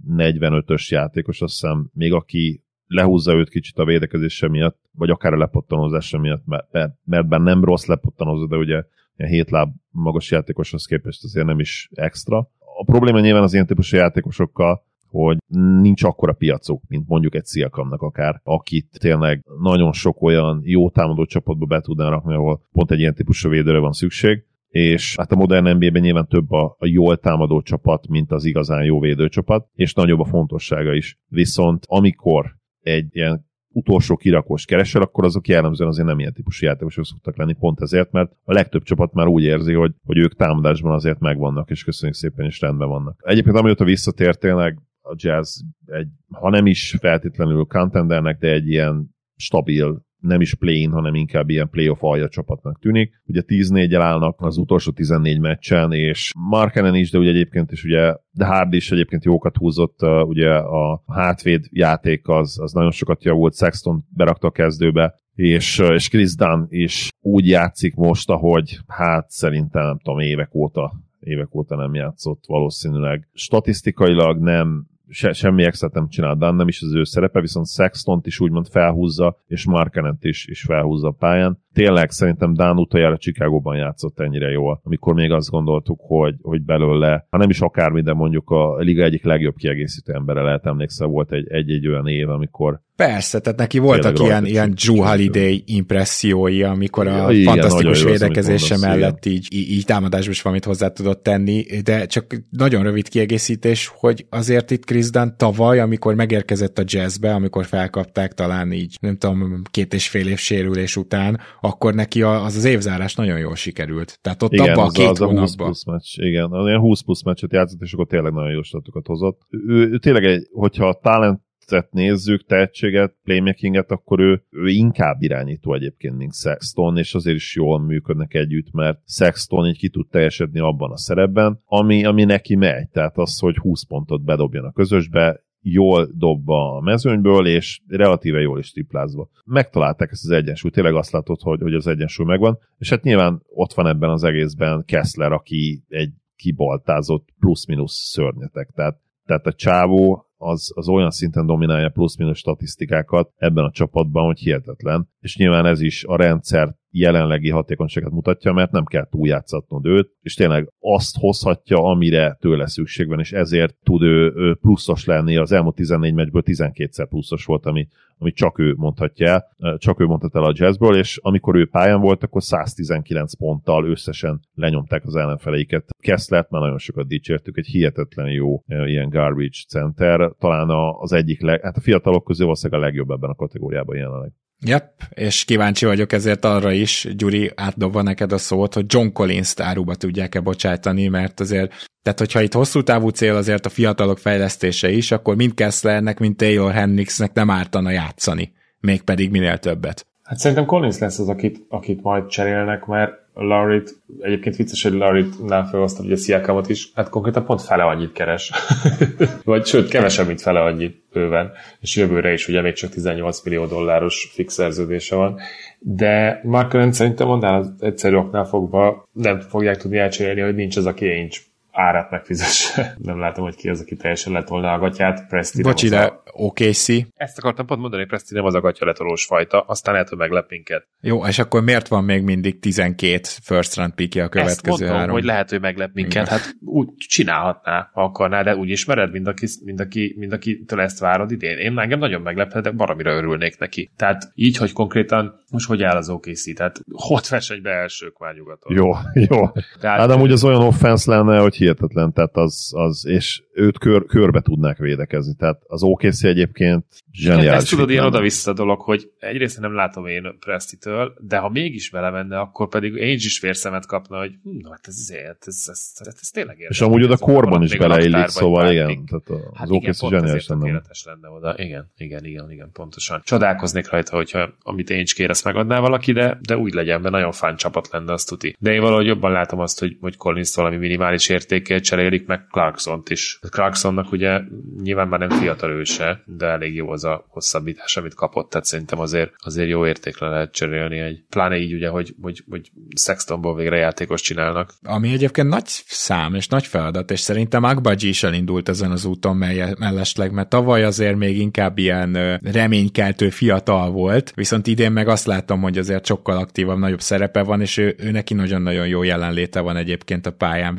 [0.10, 5.38] 45-ös játékos, azt hiszem, még aki lehúzza őt kicsit a védekezése miatt, vagy akár a
[5.38, 8.84] lepottanózása miatt, mert, mert, bár nem rossz lepottanózó, de ugye
[9.18, 12.38] a hét láb magas játékoshoz képest azért nem is extra.
[12.78, 15.38] A probléma nyilván az ilyen típusú játékosokkal, hogy
[15.82, 21.26] nincs akkora piacuk, mint mondjuk egy Sziakamnak akár, akit tényleg nagyon sok olyan jó támadó
[21.26, 25.36] csapatba be tudná rakni, ahol pont egy ilyen típusú védőre van szükség, és hát a
[25.36, 29.94] modern NBA-ben nyilván több a, a jól támadó csapat, mint az igazán jó védőcsapat, és
[29.94, 31.20] nagyobb a fontossága is.
[31.28, 32.56] Viszont amikor
[32.86, 37.54] egy ilyen utolsó kirakós keresel, akkor azok jellemzően azért nem ilyen típusú játékosok szoktak lenni,
[37.54, 41.70] pont ezért, mert a legtöbb csapat már úgy érzi, hogy, hogy ők támadásban azért megvannak,
[41.70, 43.22] és köszönjük szépen, is rendben vannak.
[43.24, 49.16] Egyébként amióta visszatért tényleg a jazz egy, ha nem is feltétlenül contendernek, de egy ilyen
[49.36, 53.22] stabil nem is play hanem inkább ilyen playoff alja csapatnak tűnik.
[53.26, 58.16] Ugye 14-el állnak az utolsó 14 meccsen, és Markenen is, de ugye egyébként is ugye
[58.32, 63.56] de Hard is egyébként jókat húzott, ugye a hátvéd játék az, az nagyon sokat javult,
[63.56, 69.86] Sexton berakta a kezdőbe, és, és Chris Dunn is úgy játszik most, ahogy hát szerintem
[69.86, 73.28] nem tudom, évek óta évek óta nem játszott valószínűleg.
[73.34, 78.26] Statisztikailag nem se, semmi extra nem csinál Dan, nem is az ő szerepe, viszont Sextont
[78.26, 81.64] is úgymond felhúzza, és Markenent is, is felhúzza a pályán.
[81.74, 87.28] Tényleg szerintem Dan utoljára Chicagóban játszott ennyire jól, amikor még azt gondoltuk, hogy, hogy belőle,
[87.30, 91.32] ha nem is akármi, de mondjuk a liga egyik legjobb kiegészítő embere lehet emlékszel, volt
[91.32, 97.08] egy, egy-egy olyan év, amikor Persze, tehát neki voltak ilyen, ilyen Drew Holiday impressziói, amikor
[97.08, 102.26] a igen, fantasztikus védekezése mellett így, így, támadásban is valamit hozzá tudott tenni, de csak
[102.50, 108.34] nagyon rövid kiegészítés, hogy azért itt Chris Dunn tavaly, amikor megérkezett a jazzbe, amikor felkapták
[108.34, 113.16] talán így, nem tudom, két és fél év sérülés után, akkor neki az az évzárás
[113.16, 114.20] nagyon jól sikerült.
[114.22, 115.38] Tehát ott igen, abba a két az hónapban.
[115.38, 118.62] A 20 plusz meccs, igen, olyan 20 plusz meccset játszott, és akkor tényleg nagyon jó
[118.62, 119.42] statokat hozott.
[119.50, 125.22] Ő, ő tényleg egy, hogyha a talent tehetséget nézzük, tehetséget, playmakinget, akkor ő, ő inkább
[125.22, 130.08] irányító egyébként, mint Sexton, és azért is jól működnek együtt, mert Sexton így ki tud
[130.08, 132.90] teljesedni abban a szerepben, ami, ami neki megy.
[132.90, 138.60] Tehát az, hogy 20 pontot bedobjon a közösbe, jól dobva a mezőnyből, és relatíve jól
[138.60, 139.30] is triplázva.
[139.46, 143.42] Megtalálták ezt az egyensúlyt, tényleg azt látod, hogy, hogy az egyensúly megvan, és hát nyilván
[143.46, 148.70] ott van ebben az egészben Kessler, aki egy kibaltázott plusz-minusz szörnyetek.
[148.76, 154.40] Tehát, tehát a csávó az, az olyan szinten dominálja plusz-minus statisztikákat ebben a csapatban, hogy
[154.40, 155.10] hihetetlen.
[155.20, 160.34] És nyilván ez is a rendszer jelenlegi hatékonyságát mutatja, mert nem kell túljátszatnod őt, és
[160.34, 165.38] tényleg azt hozhatja, amire tőle szükség van, és ezért tud ő, ő pluszos lenni.
[165.38, 167.88] Az elmúlt 14 meccsből 12-szer pluszos volt, ami,
[168.18, 172.02] ami csak ő mondhatja el, csak ő mondhat el a jazzből, és amikor ő pályán
[172.02, 175.86] volt, akkor 119 ponttal összesen lenyomták az ellenfeleiket.
[176.00, 180.70] Kesslert már nagyon sokat dicsértük, egy hihetetlen jó ilyen garbage center, talán
[181.00, 184.32] az egyik, leg, hát a fiatalok közül valószínűleg a legjobb ebben a kategóriában jelenleg.
[184.68, 189.60] Yep, és kíváncsi vagyok ezért arra is, Gyuri, átdobva neked a szót, hogy John Collins-t
[189.60, 194.90] áruba tudják-e bocsájtani, mert azért, tehát hogyha itt hosszú távú cél azért a fiatalok fejlesztése
[194.90, 200.06] is, akkor mind Kesslernek, mind Taylor Hendricksnek nem ártana játszani, mégpedig minél többet.
[200.24, 205.66] Hát szerintem Collins lesz az, akit, akit majd cserélnek, mert Laurit, egyébként vicces, hogy Laurit-nál
[205.66, 208.52] felhoztam, ugye Sziakamot is, hát konkrétan pont fele annyit keres.
[209.44, 213.66] Vagy sőt, kevesebb, mint fele annyit bőven, és jövőre is ugye még csak 18 millió
[213.66, 215.40] dolláros fix szerződése van.
[215.80, 220.86] De Mark szerintem mondál az egyszerű oknál fogva nem fogják tudni elcserélni, hogy nincs az,
[220.86, 221.42] aki nincs
[221.76, 222.96] árát megfizesse.
[222.98, 225.28] Nem látom, hogy ki az, aki teljesen letolna a gatyát.
[225.28, 226.24] Presti Bocsi, de a...
[226.38, 226.88] OKC.
[227.16, 230.50] Ezt akartam pont mondani, Presti nem az a gatya letolós fajta, aztán lehet, hogy meglep
[230.50, 230.88] minket.
[231.02, 234.98] Jó, és akkor miért van még mindig 12 first round pickje a következő Ezt mondom,
[234.98, 235.14] három?
[235.14, 236.26] hogy lehet, hogy meglep minket.
[236.26, 236.26] Igen.
[236.26, 241.00] Hát úgy csinálhatná, ha akarná, de úgy ismered, mint, aki, mint, aki, mint akitől ezt
[241.00, 241.58] várod idén.
[241.58, 243.92] Én engem nagyon meglephet, de valamire örülnék neki.
[243.96, 246.56] Tehát így, hogy konkrétan most hogy áll az OKC?
[246.56, 248.76] Tehát ott egy be elsők már nyugaton.
[248.76, 249.48] Jó, jó.
[249.80, 254.06] Tehát, hát amúgy az olyan offense lenne, hogy hihetetlen, tehát az, az és őt kör,
[254.06, 255.34] körbe tudnák védekezni.
[255.38, 257.50] Tehát az OKC egyébként zseniális.
[257.50, 261.90] Hát ezt tudod, ilyen oda-vissza dolog, hogy egyrészt nem látom én Prestitől, de ha mégis
[261.90, 265.66] vele menne, akkor pedig én is vérszemet kapna, hogy hm, no, hát ez, ez, ez,
[265.68, 266.78] ez, ez, ez tényleg érdekes.
[266.78, 269.06] És amúgy oda korban is beleillik, szóval igen.
[269.06, 270.82] Tehát az hát OKC zseniális lenne.
[271.06, 271.56] lenne oda.
[271.58, 273.22] Igen, igen, igen, igen, pontosan.
[273.24, 277.14] Csodálkoznék rajta, hogyha amit én is kér, ezt megadná valaki, de, de úgy legyen, mert
[277.14, 278.56] nagyon fán csapat lenne, azt tuti.
[278.60, 283.10] De én valahogy jobban látom azt, hogy, hogy Collins valami minimális értékkel cserélik meg Clarkson-t
[283.10, 283.40] is.
[283.50, 284.40] Clarksonnak ugye
[284.82, 289.00] nyilván már nem fiatal őse, de elég jó az a hosszabbítás, amit kapott, tehát szerintem
[289.00, 293.78] azért, azért jó értékre lehet cserélni egy, pláne így ugye, hogy, hogy, hogy Sextonból végre
[293.78, 294.74] játékos csinálnak.
[294.84, 299.36] Ami egyébként nagy szám és nagy feladat, és szerintem Agbaji is elindult ezen az úton
[299.80, 305.62] mellesleg, mert tavaly azért még inkább ilyen reménykeltő fiatal volt, viszont idén meg azt látom,
[305.62, 309.78] hogy azért sokkal aktívabb, nagyobb szerepe van, és ő, ő neki nagyon-nagyon jó jelenléte van
[309.78, 310.76] egyébként a pályán,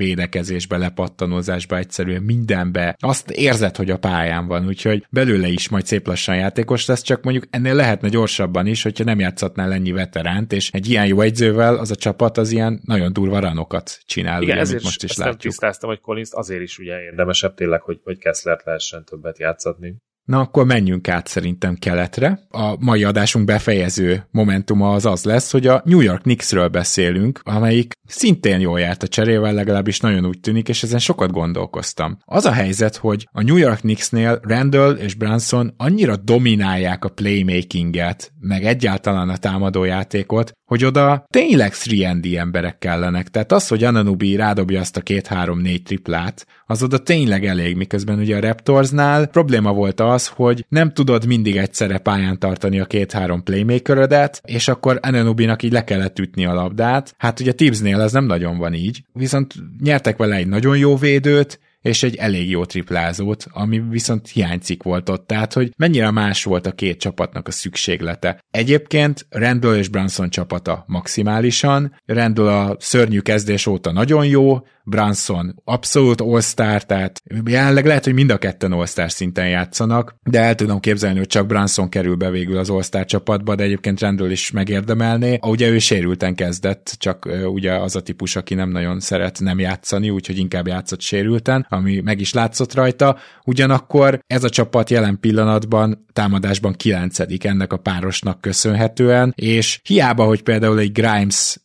[0.67, 2.97] védekezésbe, lepattanózásba, egyszerűen mindenbe.
[2.99, 7.23] Azt érzed, hogy a pályán van, úgyhogy belőle is majd szép lassan játékos lesz, csak
[7.23, 11.77] mondjuk ennél lehetne gyorsabban is, hogyha nem játszhatnál ennyi veteránt, és egy ilyen jó egyzővel
[11.77, 15.41] az a csapat az ilyen nagyon durva ranokat csinál, Igen, ugye, ezért most is látjuk.
[15.41, 19.97] tisztáztam, hogy Collins azért is ugye érdemesebb tényleg, hogy, hogy Kesslert lehessen többet játszatni.
[20.27, 22.41] Na akkor menjünk át szerintem keletre.
[22.49, 27.93] A mai adásunk befejező momentuma az az lesz, hogy a New York Knicksről beszélünk, amelyik
[28.07, 32.19] szintén jól járt a cserével, legalábbis nagyon úgy tűnik, és ezen sokat gondolkoztam.
[32.25, 38.33] Az a helyzet, hogy a New York Knicksnél Randall és Branson annyira dominálják a playmakinget,
[38.41, 43.29] meg egyáltalán a támadójátékot, hogy oda tényleg 3 emberek kellenek.
[43.29, 48.37] Tehát az, hogy Ananubi rádobja azt a két-három-négy triplát, az oda tényleg elég, miközben ugye
[48.37, 54.41] a Raptorsnál probléma volt az, hogy nem tudod mindig egyszerre pályán tartani a két-három playmakerödet,
[54.45, 57.15] és akkor Ananubinak így le kellett ütni a labdát.
[57.19, 61.61] Hát ugye Tibbsnél ez nem nagyon van így, viszont nyertek vele egy nagyon jó védőt,
[61.87, 66.67] és egy elég jó triplázót, ami viszont hiányzik volt ott, tehát hogy mennyire más volt
[66.67, 68.45] a két csapatnak a szükséglete.
[68.51, 74.59] Egyébként Randall és Branson csapata maximálisan, Randall a szörnyű kezdés óta nagyon jó,
[74.89, 76.41] Branson abszolút all
[76.87, 81.27] tehát jelenleg lehet, hogy mind a ketten all szinten játszanak, de el tudom képzelni, hogy
[81.27, 85.39] csak Branson kerül be végül az all csapatba, de egyébként Randall is megérdemelné.
[85.43, 90.11] Ugye ő sérülten kezdett, csak ugye az a típus, aki nem nagyon szeret nem játszani,
[90.11, 93.17] úgyhogy inkább játszott sérülten, ami meg is látszott rajta.
[93.45, 100.43] Ugyanakkor ez a csapat jelen pillanatban támadásban kilencedik ennek a párosnak köszönhetően, és hiába, hogy
[100.43, 101.61] például egy Grimes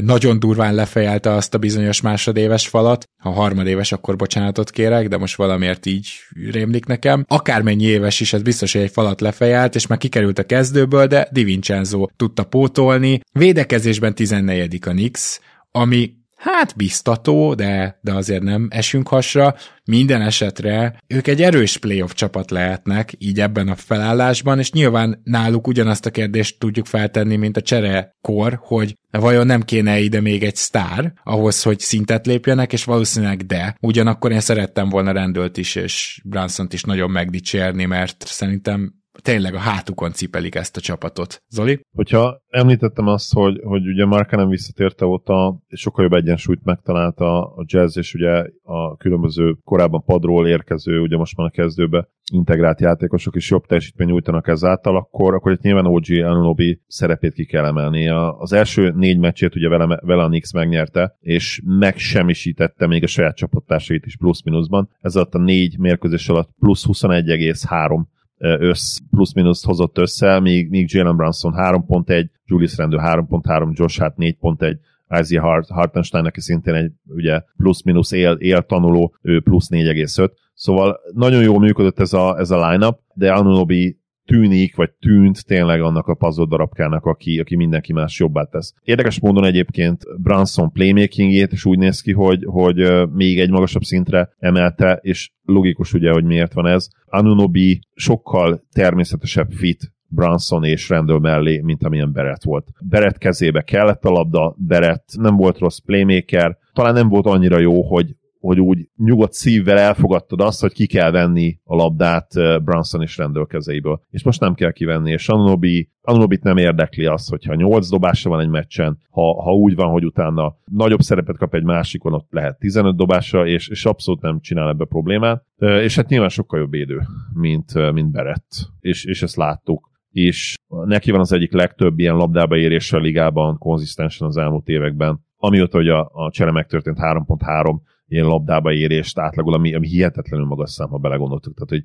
[0.00, 3.04] nagyon durván lefejelte azt a bizonyos másodéves falat.
[3.22, 6.08] Ha harmadéves, akkor bocsánatot kérek, de most valamiért így
[6.50, 7.24] rémlik nekem.
[7.28, 11.28] Akármennyi éves is, ez biztos, hogy egy falat lefejelt, és már kikerült a kezdőből, de
[11.30, 13.20] Di Vincenzo tudta pótolni.
[13.32, 14.78] Védekezésben 14.
[14.86, 15.40] a Nix,
[15.70, 16.12] ami
[16.42, 19.54] hát biztató, de, de azért nem esünk hasra.
[19.84, 25.66] Minden esetre ők egy erős playoff csapat lehetnek, így ebben a felállásban, és nyilván náluk
[25.66, 30.56] ugyanazt a kérdést tudjuk feltenni, mint a cserekor, hogy vajon nem kéne ide még egy
[30.56, 33.76] sztár, ahhoz, hogy szintet lépjenek, és valószínűleg de.
[33.80, 39.58] Ugyanakkor én szerettem volna rendőlt is, és branson is nagyon megdicsérni, mert szerintem tényleg a
[39.58, 41.42] hátukon cipelik ezt a csapatot.
[41.48, 41.80] Zoli?
[41.96, 47.64] Hogyha említettem azt, hogy, hogy ugye Marka nem visszatérte óta, sokkal jobb egyensúlyt megtalálta a
[47.66, 53.36] jazz, és ugye a különböző korábban padról érkező, ugye most már a kezdőbe integrált játékosok
[53.36, 58.08] is jobb teljesítmény nyújtanak ezáltal, akkor, akkor itt nyilván OG Anunobi szerepét ki kell emelni.
[58.38, 63.36] Az első négy meccsét ugye vele, vele a Nix megnyerte, és megsemmisítette még a saját
[63.36, 64.90] csapattársait is plusz-minuszban.
[65.00, 68.02] Ez alatt a négy mérkőzés alatt plusz 21,3
[68.42, 74.76] össz plusz-minusz hozott össze, míg, míg Jalen Brunson 3.1, Julius Randle 3.3, Josh Hart 4.1,
[75.20, 80.30] Isaiah Hart, Hartenstein, aki szintén egy ugye plusz-minusz él, él tanuló, ő plusz 4,5.
[80.54, 85.80] Szóval nagyon jól működött ez a, ez a line-up, de Anunobi tűnik, vagy tűnt tényleg
[85.80, 88.74] annak a puzzle darabkának, aki, aki mindenki más jobbá tesz.
[88.82, 94.34] Érdekes módon egyébként Branson playmakingét is úgy néz ki, hogy, hogy még egy magasabb szintre
[94.38, 96.88] emelte, és logikus ugye, hogy miért van ez.
[97.06, 102.68] Anunobi sokkal természetesebb fit Branson és Randall mellé, mint amilyen Beret volt.
[102.80, 107.82] Beret kezébe kellett a labda, Beret nem volt rossz playmaker, talán nem volt annyira jó,
[107.82, 112.32] hogy, hogy úgy nyugodt szívvel elfogadtad azt, hogy ki kell venni a labdát
[112.64, 114.02] Branson és Randall kezeiből.
[114.10, 118.40] És most nem kell kivenni, és Anunobi, Anunobit nem érdekli az, hogyha 8 dobása van
[118.40, 122.58] egy meccsen, ha, ha úgy van, hogy utána nagyobb szerepet kap egy másikon, ott lehet
[122.58, 125.44] 15 dobása, és, és abszolút nem csinál ebbe problémát.
[125.58, 127.00] És hát nyilván sokkal jobb védő,
[127.34, 128.50] mint, mint Berett.
[128.80, 133.58] És, és ezt láttuk és neki van az egyik legtöbb ilyen labdába érése a ligában
[133.58, 135.20] konzisztensen az elmúlt években.
[135.36, 137.76] Amióta, hogy a, a csere megtörtént 3.3
[138.12, 141.54] ilyen labdába érést átlagol, ami, ami hihetetlenül magas szám, ha belegondoltuk.
[141.54, 141.82] Tehát, hogy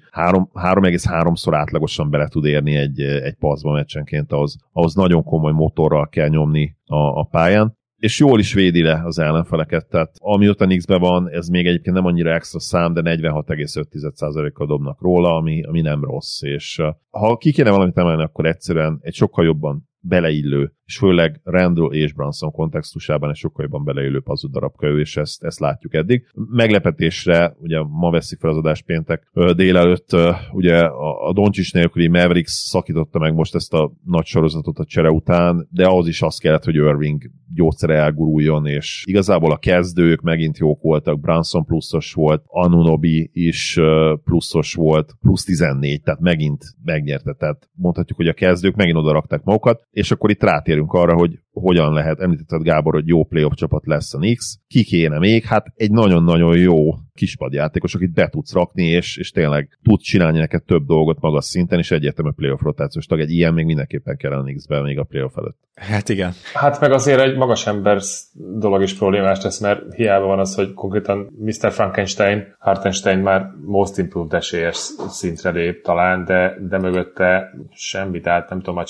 [0.54, 6.28] 3,3-szor átlagosan bele tud érni egy, egy paszba meccsenként, ahhoz, ahhoz nagyon komoly motorral kell
[6.28, 7.76] nyomni a, a pályán.
[7.98, 12.06] És jól is védi le az ellenfeleket, tehát amióta Nix-be van, ez még egyébként nem
[12.06, 17.70] annyira extra szám, de 46,5%-kal dobnak róla, ami, ami nem rossz, és ha ki kéne
[17.70, 23.36] valamit emelni, akkor egyszerűen egy sokkal jobban beleillő, és főleg Randall és Branson kontextusában egy
[23.36, 26.28] sokkal jobban beleillő pazud darabka ő, és ezt, ezt látjuk eddig.
[26.34, 30.10] Meglepetésre, ugye ma veszi fel az adás péntek délelőtt,
[30.52, 35.10] ugye a, a Doncsics nélküli Mavericks szakította meg most ezt a nagy sorozatot a csere
[35.10, 40.58] után, de ahhoz is azt kellett, hogy Irving gyógyszere elguruljon, és igazából a kezdők megint
[40.58, 43.80] jók voltak, Branson pluszos volt, Anunobi is
[44.24, 49.44] pluszos volt, plusz 14, tehát megint megnyerte, tehát mondhatjuk, hogy a kezdők megint oda rakták
[49.44, 53.86] magukat, és akkor itt rátérünk arra, hogy hogyan lehet, említetted Gábor, hogy jó playoff csapat
[53.86, 55.44] lesz a Knicks, ki kéne még?
[55.44, 60.64] Hát egy nagyon-nagyon jó kispadjátékos, akit be tudsz rakni, és, és tényleg tud csinálni neked
[60.64, 63.20] több dolgot magas szinten, és egyértelmű playoff rotációs tag.
[63.20, 65.58] Egy ilyen még mindenképpen kell Knicksben még a playoff előtt.
[65.76, 66.32] Hát igen.
[66.54, 68.02] Hát meg azért egy magas ember
[68.34, 71.72] dolog is problémás lesz, mert hiába van az, hogy konkrétan Mr.
[71.72, 78.62] Frankenstein, Hartenstein már most improved esélyes szintre lép talán, de, de mögötte semmi, tehát nem
[78.62, 78.84] tudom, a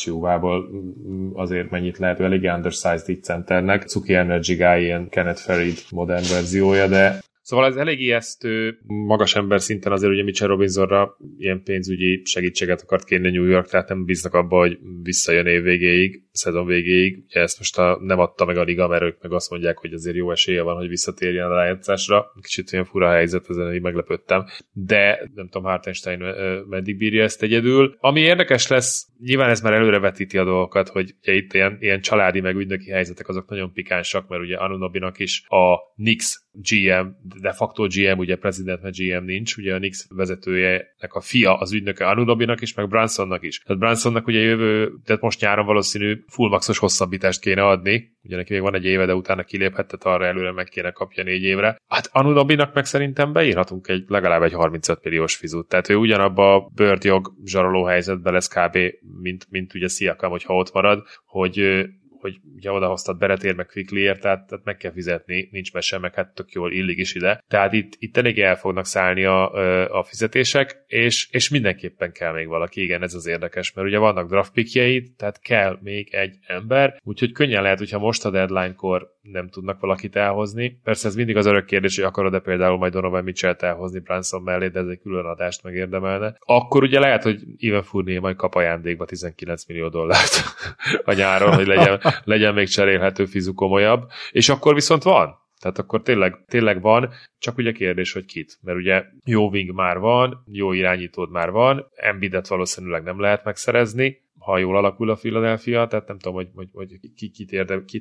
[1.33, 3.83] azért mennyit lehet, elég undersized itt centernek.
[3.83, 9.61] Cuki Energy Guy, ilyen Kenneth Farid modern verziója, de Szóval ez elég ijesztő, magas ember
[9.61, 14.33] szinten azért ugye Mitchell Robinsonra ilyen pénzügyi segítséget akart kérni New York, tehát nem bíznak
[14.33, 17.23] abba, hogy visszajön év végéig, szezon végéig.
[17.25, 19.93] Ugye ezt most a, nem adta meg a liga, mert ők meg azt mondják, hogy
[19.93, 22.25] azért jó esélye van, hogy visszatérjen a rájátszásra.
[22.41, 24.45] Kicsit olyan fura helyzet, ezen így meglepődtem.
[24.71, 26.19] De nem tudom, Hartenstein
[26.69, 27.95] meddig bírja ezt egyedül.
[27.99, 32.39] Ami érdekes lesz, nyilván ez már előrevetíti a dolgokat, hogy ugye itt ilyen, ilyen családi
[32.39, 37.07] meg ügynöki helyzetek azok nagyon pikánsak, mert ugye Anunobinak is a Knicks GM,
[37.41, 41.73] de facto GM, ugye president mert GM nincs, ugye a Knicks vezetőjének a fia az
[41.73, 43.59] ügynöke Anunobinak is, meg Bransonnak is.
[43.59, 48.53] Tehát Bransonnak ugye jövő, tehát most nyáron valószínű full maxos hosszabbítást kéne adni, ugye neki
[48.53, 51.77] még van egy éve, de utána kiléphet, tehát arra előre meg kéne kapja négy évre.
[51.87, 56.69] Hát Anunobinak meg szerintem beírhatunk egy legalább egy 35 milliós fizut, tehát ő ugyanabba a
[56.75, 58.77] bőrtjog zsaroló helyzetbe lesz kb.
[59.21, 61.85] mint, mint ugye Sziakam, hogyha ott marad, hogy
[62.27, 66.35] hogy ugye odahoztad Beretér meg Quicklyért, tehát, tehát meg kell fizetni, nincs mese, meg hát
[66.35, 67.43] tök jól illik is ide.
[67.47, 69.51] Tehát itt, itt elég el fognak szállni a,
[69.99, 74.29] a fizetések, és, és mindenképpen kell még valaki, igen, ez az érdekes, mert ugye vannak
[74.29, 79.47] draft pickjeid, tehát kell még egy ember, úgyhogy könnyen lehet, hogyha most a deadline-kor nem
[79.49, 80.79] tudnak valakit elhozni.
[80.83, 84.67] Persze ez mindig az örök kérdés, hogy akarod-e például majd Donovan Mitchell-t elhozni Branson mellé,
[84.67, 86.35] de ez egy külön adást megérdemelne.
[86.39, 90.43] Akkor ugye lehet, hogy Ivan Fournier majd kap ajándékba 19 millió dollárt
[91.05, 95.45] a nyáron, hogy legyen, legyen még cserélhető fizu komolyabb, és akkor viszont van.
[95.59, 97.09] Tehát akkor tényleg, tényleg van,
[97.39, 98.57] csak ugye kérdés, hogy kit.
[98.61, 104.25] Mert ugye jó wing már van, jó irányítód már van, Embidet valószínűleg nem lehet megszerezni,
[104.47, 107.31] ha jól alakul a Philadelphia, tehát nem tudom, hogy, hogy, hogy kit,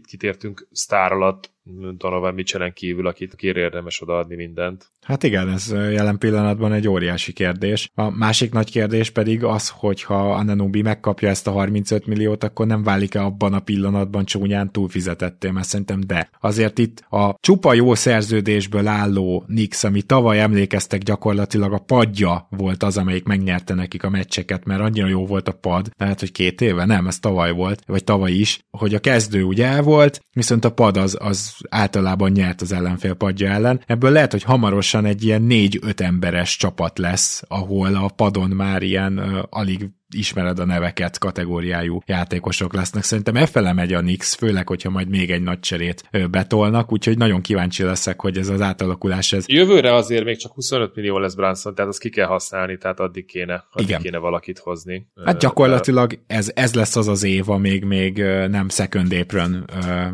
[0.06, 1.50] kit, értünk sztár alatt
[1.96, 4.90] Donovan Mitchellen kívül, akit kér érdemes odaadni mindent.
[5.02, 7.90] Hát igen, ez jelen pillanatban egy óriási kérdés.
[7.94, 12.66] A másik nagy kérdés pedig az, hogy ha Ananubi megkapja ezt a 35 milliót, akkor
[12.66, 16.30] nem válik-e abban a pillanatban csúnyán túlfizetettél, mert szerintem de.
[16.40, 22.82] Azért itt a csupa jó szerződésből álló Nix, ami tavaly emlékeztek gyakorlatilag a padja volt
[22.82, 26.60] az, amelyik megnyerte nekik a meccseket, mert annyira jó volt a pad, lehet, hogy két
[26.60, 30.64] éve, nem, ez tavaly volt, vagy tavaly is, hogy a kezdő ugye el volt, viszont
[30.64, 33.80] a pad az, az általában nyert az ellenfél padja ellen.
[33.86, 39.18] Ebből lehet, hogy hamarosan egy ilyen négy-öt emberes csapat lesz, ahol a padon már ilyen
[39.18, 43.02] uh, alig ismered a neveket kategóriájú játékosok lesznek.
[43.02, 47.40] Szerintem effele megy a Nix, főleg, hogyha majd még egy nagy cserét betolnak, úgyhogy nagyon
[47.40, 49.44] kíváncsi leszek, hogy ez az átalakulás ez.
[49.48, 53.26] Jövőre azért még csak 25 millió lesz Branson, tehát azt ki kell használni, tehát addig
[53.26, 54.00] kéne, addig Igen.
[54.00, 55.06] kéne valakit hozni.
[55.24, 59.64] Hát gyakorlatilag ez, ez lesz az az év, amíg még nem second apron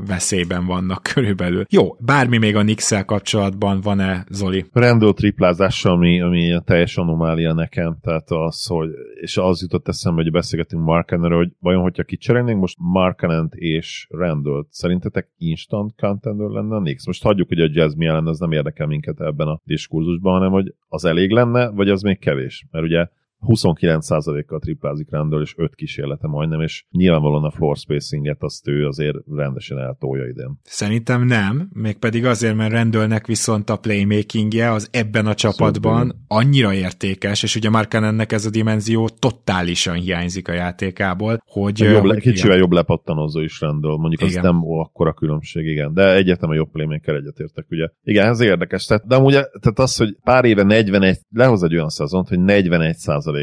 [0.07, 1.64] veszélyben vannak körülbelül.
[1.70, 4.64] Jó, bármi még a nix kapcsolatban van-e, Zoli?
[4.72, 8.88] Rendő triplázás, ami, ami a teljes anomália nekem, tehát az, hogy,
[9.20, 14.07] és az jutott jutott eszembe, hogy beszélgetünk Markenről, hogy vajon, hogyha kicserélnénk most Markenent és
[14.11, 17.07] Randall-t, szerintetek instant contender lenne a Knicks?
[17.07, 20.51] Most hagyjuk, hogy a jazz milyen lenne, az nem érdekel minket ebben a diskurzusban, hanem
[20.51, 22.66] hogy az elég lenne, vagy az még kevés?
[22.70, 23.07] Mert ugye
[23.47, 29.16] 29%-kal triplázik Randall, és 5 kísérlete majdnem, és nyilvánvalóan a floor spacinget azt ő azért
[29.30, 30.59] rendesen eltolja idén.
[30.62, 36.24] Szerintem nem, mégpedig azért, mert Randallnek viszont a playmakingje az ebben a csapatban szóval.
[36.28, 41.78] annyira értékes, és ugye ennek ez a dimenzió totálisan hiányzik a játékából, hogy...
[41.78, 42.59] Jobb le, kicsivel igen.
[42.59, 44.36] jobb lepattanozó is Randall, mondjuk igen.
[44.36, 47.88] az nem akkora különbség, igen, de egyetem a jobb playmaker egyetértek, ugye.
[48.03, 51.88] Igen, ez érdekes, tehát, de amúgy tehát az, hogy pár éve 41, lehoz egy olyan
[51.88, 52.95] szezont, hogy 41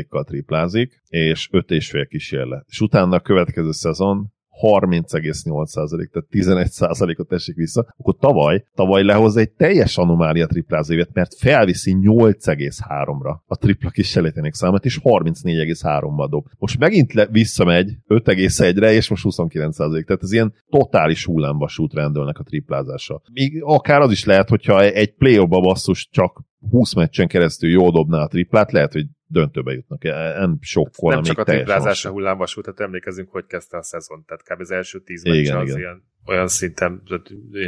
[0.09, 2.65] kal triplázik, és 5,5 kísérlet.
[2.67, 4.31] És utána a következő szezon
[4.61, 11.35] 30,8%, tehát 11%-ot esik vissza, akkor tavaly, tavaly lehoz egy teljes anomália triplázó évet, mert
[11.35, 16.45] felviszi 8,3-ra a tripla kísérletének számát, és 34,3-ba dob.
[16.57, 20.05] Most megint le, visszamegy 5,1-re, és most 29%.
[20.05, 23.21] Tehát ez ilyen totális hullámvasút rendelnek a triplázása.
[23.33, 28.21] Még akár az is lehet, hogyha egy play basszus csak 20 meccsen keresztül jól dobná
[28.23, 30.05] a triplát, lehet, hogy döntőbe jutnak.
[30.05, 34.43] E, nem sokkal, Nem csak a triplázása hullámvasút, tehát emlékezünk, hogy kezdte a szezon, tehát
[34.43, 34.59] kb.
[34.59, 35.77] az első tíz meccs az igen.
[35.77, 37.01] ilyen olyan szinten,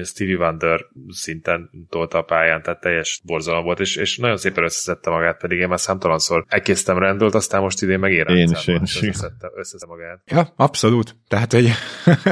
[0.03, 5.09] Stevie Wonder szinten tolta a pályán, tehát teljes borzalom volt, és, és nagyon szépen összeszedte
[5.09, 9.01] magát, pedig én már számtalanszor elkésztem rendolt, aztán most idén meg Én is, én is.
[9.01, 10.21] Összeszedte, összeszedte magát.
[10.25, 11.15] Ja, abszolút.
[11.27, 11.71] Tehát, hogy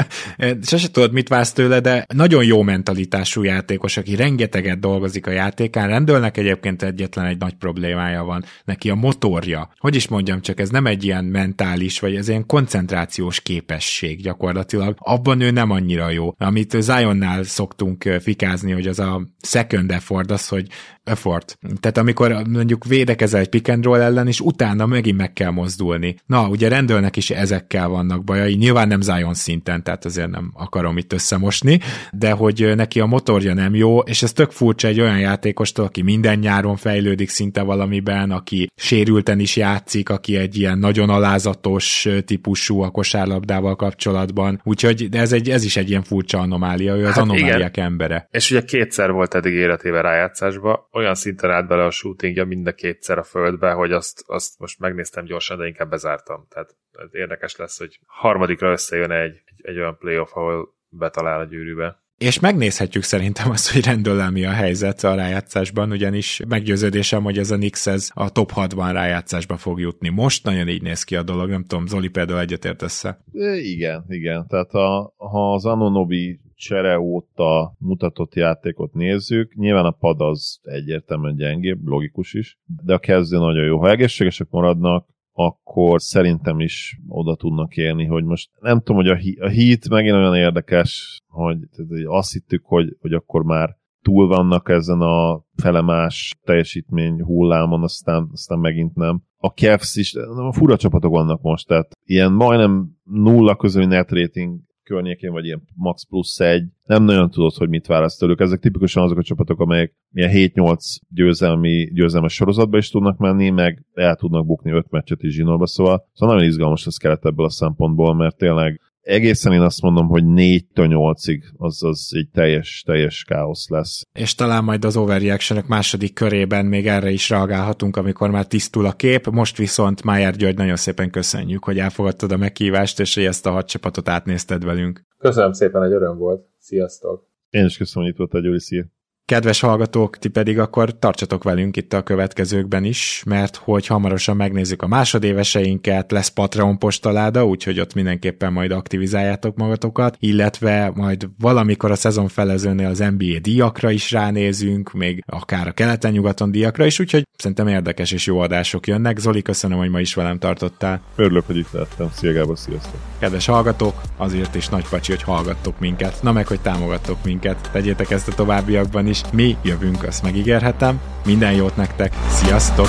[0.61, 5.87] sose tudod, mit vársz tőle, de nagyon jó mentalitású játékos, aki rengeteget dolgozik a játékán.
[5.87, 8.43] Rendőlnek egyébként egyetlen egy nagy problémája van.
[8.65, 9.69] Neki a motorja.
[9.77, 14.95] Hogy is mondjam, csak ez nem egy ilyen mentális, vagy ez ilyen koncentrációs képesség gyakorlatilag.
[14.99, 16.33] Abban ő nem annyira jó.
[16.37, 20.67] Amit Zionnál szoktunk fikázni, hogy az a second effort, az, hogy
[21.09, 21.57] effort.
[21.79, 26.15] Tehát amikor mondjuk védekezel egy pick and roll ellen, és utána megint meg kell mozdulni.
[26.25, 30.97] Na, ugye rendőrnek is ezekkel vannak bajai, nyilván nem Zion szinten, tehát azért nem akarom
[30.97, 31.79] itt összemosni,
[32.11, 36.01] de hogy neki a motorja nem jó, és ez tök furcsa egy olyan játékostól, aki
[36.01, 42.81] minden nyáron fejlődik szinte valamiben, aki sérülten is játszik, aki egy ilyen nagyon alázatos típusú
[42.81, 47.23] a kosárlabdával kapcsolatban, úgyhogy ez, egy, ez is egy ilyen furcsa anomália, ő az hát
[47.23, 47.85] anomáliák igen.
[47.85, 48.27] embere.
[48.31, 52.73] És ugye kétszer volt eddig életében rájátszásba, olyan szinten állt bele a shootingja mind a
[52.73, 56.45] kétszer a földbe, hogy azt, azt most megnéztem gyorsan, de inkább bezártam.
[56.49, 56.75] Tehát
[57.11, 62.03] érdekes lesz, hogy harmadikra összejön egy, egy, egy olyan playoff, ahol betalál a gyűrűbe.
[62.19, 67.51] És megnézhetjük szerintem azt, hogy rendőrrel mi a helyzet a rájátszásban, ugyanis meggyőződésem, hogy ez
[67.51, 70.09] a Nix ez a top 6-ban rájátszásba fog jutni.
[70.09, 73.19] Most nagyon így néz ki a dolog, nem tudom, Zoli például egyetért össze.
[73.61, 74.47] Igen, igen.
[74.47, 81.35] Tehát a, ha az Anonobi csere óta mutatott játékot nézzük, nyilván a pad az egyértelműen
[81.35, 83.79] gyengébb, logikus is, de a kezdő nagyon jó.
[83.79, 85.07] Ha egészségesek maradnak,
[85.41, 90.15] akkor szerintem is oda tudnak érni, hogy most nem tudom, hogy a, a Heat megint
[90.15, 91.57] olyan érdekes, hogy
[92.05, 98.59] azt hittük, hogy, hogy akkor már túl vannak ezen a felemás teljesítmény hullámon, aztán, aztán
[98.59, 99.21] megint nem.
[99.37, 100.15] A Cavs is,
[100.51, 104.59] fura csapatok vannak most, tehát ilyen majdnem nulla közöny net rating
[104.89, 108.39] környékén, vagy ilyen max plusz egy, nem nagyon tudod, hogy mit válasz tőlük.
[108.39, 113.85] Ezek tipikusan azok a csapatok, amelyek ilyen 7-8 győzelmi, győzelmes sorozatba is tudnak menni, meg
[113.93, 117.49] el tudnak bukni 5 meccset is zsinórba, szóval, szóval nagyon izgalmas lesz kelet ebből a
[117.49, 123.23] szempontból, mert tényleg egészen én azt mondom, hogy 4 8-ig az, az egy teljes, teljes
[123.23, 124.01] káosz lesz.
[124.13, 128.91] És talán majd az overreaction második körében még erre is reagálhatunk, amikor már tisztul a
[128.91, 129.27] kép.
[129.29, 133.51] Most viszont Májer György nagyon szépen köszönjük, hogy elfogadtad a meghívást, és hogy ezt a
[133.51, 135.05] hat csapatot átnézted velünk.
[135.17, 136.45] Köszönöm szépen, egy öröm volt.
[136.57, 137.27] Sziasztok!
[137.49, 138.85] Én is köszönöm, hogy itt volt a Gyuri, szia.
[139.29, 144.81] Kedves hallgatók, ti pedig akkor tartsatok velünk itt a következőkben is, mert hogy hamarosan megnézzük
[144.81, 151.95] a másodéveseinket, lesz Patreon postaláda, úgyhogy ott mindenképpen majd aktivizáljátok magatokat, illetve majd valamikor a
[151.95, 157.67] szezon felezőnél az NBA díjakra is ránézünk, még akár a keleten-nyugaton díjakra is, úgyhogy szerintem
[157.67, 159.17] érdekes és jó adások jönnek.
[159.17, 161.01] Zoli, köszönöm, hogy ma is velem tartottál.
[161.15, 162.09] Örülök, hogy itt lettem.
[162.13, 162.99] Szia Gábor, sziasztok!
[163.19, 167.69] Kedves hallgatók, azért is nagy pacsi, hogy hallgattok minket, na meg, hogy támogattok minket.
[167.71, 170.99] Tegyétek ezt a továbbiakban is, is mi jövünk, azt megígérhetem.
[171.25, 172.87] Minden jót nektek, sziasztok!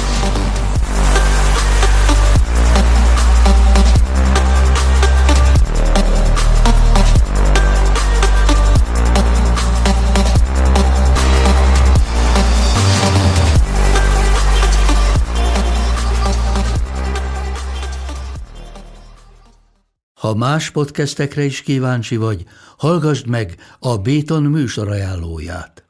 [20.20, 22.44] Ha más podcastekre is kíváncsi vagy,
[22.78, 25.89] hallgassd meg a Béton műsor ajánlóját.